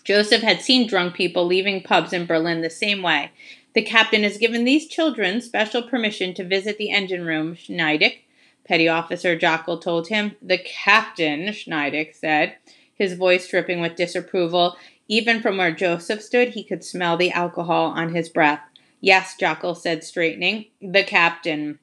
Josef 0.05 0.42
had 0.42 0.62
seen 0.62 0.87
drunk 0.87 1.14
people 1.14 1.44
leaving 1.44 1.83
pubs 1.83 2.12
in 2.12 2.27
Berlin 2.27 2.62
the 2.62 2.70
same 2.70 3.03
way. 3.03 3.31
The 3.74 3.83
captain 3.83 4.22
has 4.22 4.38
given 4.38 4.64
these 4.64 4.88
children 4.88 5.40
special 5.40 5.83
permission 5.83 6.35
to 6.35 6.44
visit 6.44 6.79
the 6.79 6.90
engine 6.90 7.24
room, 7.24 7.55
Schiendick. 7.55 8.20
Petty 8.64 8.88
Officer 8.88 9.37
Jockel 9.38 9.81
told 9.81 10.09
him. 10.09 10.37
The 10.42 10.59
captain, 10.59 11.48
Schiendick 11.48 12.14
said, 12.14 12.57
his 12.94 13.14
voice 13.14 13.48
dripping 13.48 13.81
with 13.81 13.96
disapproval. 13.96 14.77
Even 15.09 15.40
from 15.40 15.57
where 15.57 15.72
Josef 15.72 16.22
stood, 16.22 16.51
he 16.51 16.64
could 16.64 16.85
smell 16.85 17.16
the 17.16 17.31
alcohol 17.31 17.87
on 17.87 18.14
his 18.14 18.29
breath. 18.29 18.61
Yes, 19.01 19.37
Jockel 19.40 19.77
said, 19.77 20.05
straightening. 20.05 20.66
The 20.83 21.05
captain. 21.05 21.79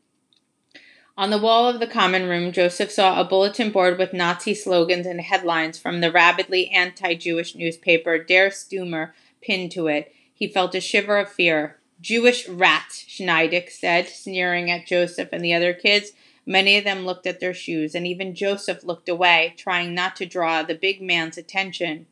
On 1.18 1.30
the 1.30 1.38
wall 1.38 1.70
of 1.70 1.80
the 1.80 1.88
common 1.88 2.28
room, 2.28 2.52
Josef 2.52 2.92
saw 2.92 3.22
a 3.22 3.24
bulletin 3.24 3.72
board 3.72 3.98
with 3.98 4.12
Nazi 4.12 4.54
slogans 4.54 5.06
and 5.06 5.22
headlines 5.22 5.80
from 5.80 6.02
the 6.02 6.12
rabidly 6.12 6.70
anti 6.72 7.14
Jewish 7.16 7.56
newspaper 7.56 8.18
Der 8.22 8.50
Stürmer 8.50 9.14
pinned 9.42 9.72
to 9.72 9.88
it. 9.88 10.14
He 10.34 10.50
felt 10.50 10.76
a 10.76 10.82
shiver 10.82 11.18
of 11.18 11.32
fear. 11.32 11.78
Jewish 12.02 12.50
rats, 12.50 13.06
Schiendick 13.08 13.70
said, 13.70 14.10
sneering 14.10 14.70
at 14.70 14.86
Josef 14.86 15.30
and 15.32 15.42
the 15.42 15.54
other 15.54 15.74
kids. 15.74 16.12
Many 16.46 16.78
of 16.78 16.84
them 16.84 17.06
looked 17.06 17.26
at 17.26 17.40
their 17.40 17.54
shoes, 17.54 17.96
and 17.96 18.06
even 18.06 18.36
Josef 18.36 18.84
looked 18.84 19.08
away, 19.08 19.54
trying 19.58 19.96
not 19.96 20.18
to 20.18 20.26
draw 20.26 20.64
the 20.64 20.76
big 20.76 21.02
man's 21.02 21.38
attention. 21.38 22.08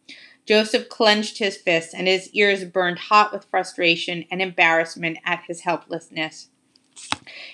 Josef 0.45 0.87
clenched 0.87 1.39
his 1.39 1.57
fists, 1.57 1.93
and 1.93 2.07
his 2.07 2.29
ears 2.29 2.63
burned 2.63 2.99
hot 2.99 3.33
with 3.33 3.43
frustration 3.45 4.23
and 4.31 4.41
embarrassment 4.41 5.17
at 5.25 5.43
his 5.47 5.61
helplessness. 5.61 6.47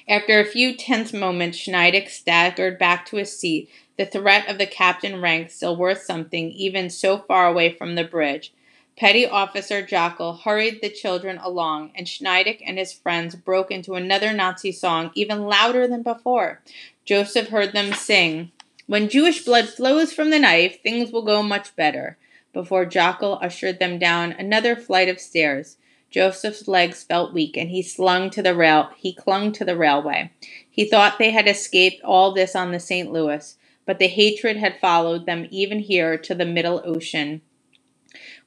After 0.07 0.39
a 0.39 0.45
few 0.45 0.75
tense 0.75 1.13
moments, 1.13 1.57
Schiendick 1.57 2.09
staggered 2.09 2.79
back 2.79 3.05
to 3.07 3.17
his 3.17 3.37
seat, 3.37 3.69
the 3.97 4.05
threat 4.05 4.49
of 4.49 4.57
the 4.57 4.65
captain 4.65 5.21
rank 5.21 5.51
still 5.51 5.75
worth 5.75 6.01
something, 6.01 6.51
even 6.51 6.89
so 6.89 7.19
far 7.19 7.47
away 7.47 7.71
from 7.71 7.95
the 7.95 8.03
bridge. 8.03 8.51
Petty 8.97 9.25
Officer 9.25 9.81
Jockel 9.81 10.41
hurried 10.41 10.81
the 10.81 10.89
children 10.89 11.37
along, 11.37 11.91
and 11.95 12.05
Schiendick 12.05 12.61
and 12.65 12.77
his 12.77 12.91
friends 12.91 13.35
broke 13.35 13.71
into 13.71 13.95
another 13.95 14.33
Nazi 14.33 14.73
song, 14.73 15.11
even 15.15 15.45
louder 15.45 15.87
than 15.87 16.03
before. 16.03 16.61
Josef 17.05 17.47
heard 17.47 17.71
them 17.71 17.93
sing, 17.93 18.51
When 18.87 19.07
Jewish 19.07 19.45
blood 19.45 19.69
flows 19.69 20.11
from 20.11 20.31
the 20.31 20.39
knife, 20.39 20.81
things 20.81 21.11
will 21.11 21.21
go 21.21 21.41
much 21.41 21.75
better, 21.77 22.17
before 22.51 22.85
Jockel 22.85 23.41
ushered 23.41 23.79
them 23.79 23.99
down 23.99 24.33
another 24.33 24.75
flight 24.75 25.07
of 25.07 25.19
stairs. 25.19 25.77
Josef's 26.09 26.67
legs 26.67 27.03
felt 27.03 27.33
weak, 27.33 27.55
and 27.55 27.69
he 27.69 27.81
slung 27.81 28.29
to 28.31 28.41
the 28.41 28.55
rail. 28.55 28.89
He 28.97 29.13
clung 29.13 29.51
to 29.53 29.65
the 29.65 29.77
railway. 29.77 30.31
He 30.69 30.85
thought 30.85 31.19
they 31.19 31.31
had 31.31 31.47
escaped 31.47 32.03
all 32.03 32.33
this 32.33 32.55
on 32.55 32.71
the 32.71 32.79
St. 32.79 33.11
Louis, 33.11 33.55
but 33.85 33.99
the 33.99 34.07
hatred 34.07 34.57
had 34.57 34.79
followed 34.79 35.25
them 35.25 35.47
even 35.51 35.79
here 35.79 36.17
to 36.17 36.33
the 36.33 36.45
Middle 36.45 36.81
Ocean. 36.83 37.41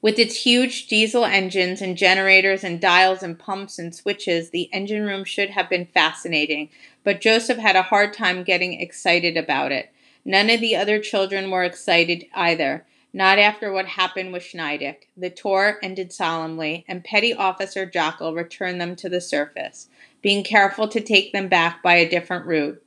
With 0.00 0.18
its 0.18 0.42
huge 0.42 0.88
diesel 0.88 1.24
engines 1.24 1.80
and 1.80 1.96
generators 1.96 2.64
and 2.64 2.80
dials 2.80 3.22
and 3.22 3.38
pumps 3.38 3.78
and 3.78 3.94
switches, 3.94 4.50
the 4.50 4.68
engine 4.72 5.04
room 5.04 5.22
should 5.24 5.50
have 5.50 5.70
been 5.70 5.86
fascinating, 5.86 6.70
but 7.04 7.20
Josef 7.20 7.58
had 7.58 7.76
a 7.76 7.82
hard 7.82 8.12
time 8.12 8.42
getting 8.42 8.80
excited 8.80 9.36
about 9.36 9.70
it. 9.70 9.92
None 10.24 10.50
of 10.50 10.60
the 10.60 10.74
other 10.74 10.98
children 10.98 11.50
were 11.50 11.62
excited 11.62 12.26
either, 12.34 12.84
not 13.12 13.38
after 13.38 13.72
what 13.72 13.86
happened 13.86 14.32
with 14.32 14.42
Schiendick. 14.42 15.08
The 15.16 15.30
tour 15.30 15.78
ended 15.82 16.12
solemnly, 16.12 16.84
and 16.88 17.04
Petty 17.04 17.34
Officer 17.34 17.86
Jockel 17.86 18.34
returned 18.34 18.80
them 18.80 18.96
to 18.96 19.08
the 19.08 19.20
surface, 19.20 19.88
being 20.22 20.42
careful 20.44 20.88
to 20.88 21.00
take 21.00 21.32
them 21.32 21.48
back 21.48 21.82
by 21.82 21.94
a 21.94 22.08
different 22.08 22.46
route. 22.46 22.82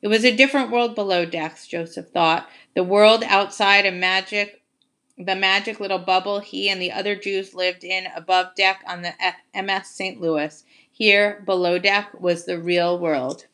It 0.00 0.08
was 0.08 0.24
a 0.24 0.34
different 0.34 0.72
world 0.72 0.94
below 0.94 1.24
decks, 1.24 1.66
Josef 1.66 2.08
thought. 2.08 2.48
The 2.74 2.82
world 2.82 3.22
outside 3.24 3.86
a 3.86 3.92
magic 3.92 4.62
the 5.18 5.36
magic 5.36 5.78
little 5.78 5.98
bubble 5.98 6.40
he 6.40 6.68
and 6.68 6.80
the 6.80 6.90
other 6.90 7.14
Jews 7.14 7.54
lived 7.54 7.84
in 7.84 8.06
above 8.16 8.54
deck 8.54 8.82
on 8.86 9.02
the 9.02 9.14
MS 9.54 9.88
St. 9.88 10.20
Louis. 10.20 10.64
Here, 10.90 11.42
below 11.46 11.78
deck, 11.78 12.18
was 12.18 12.44
the 12.44 12.58
real 12.58 12.98
world. 12.98 13.46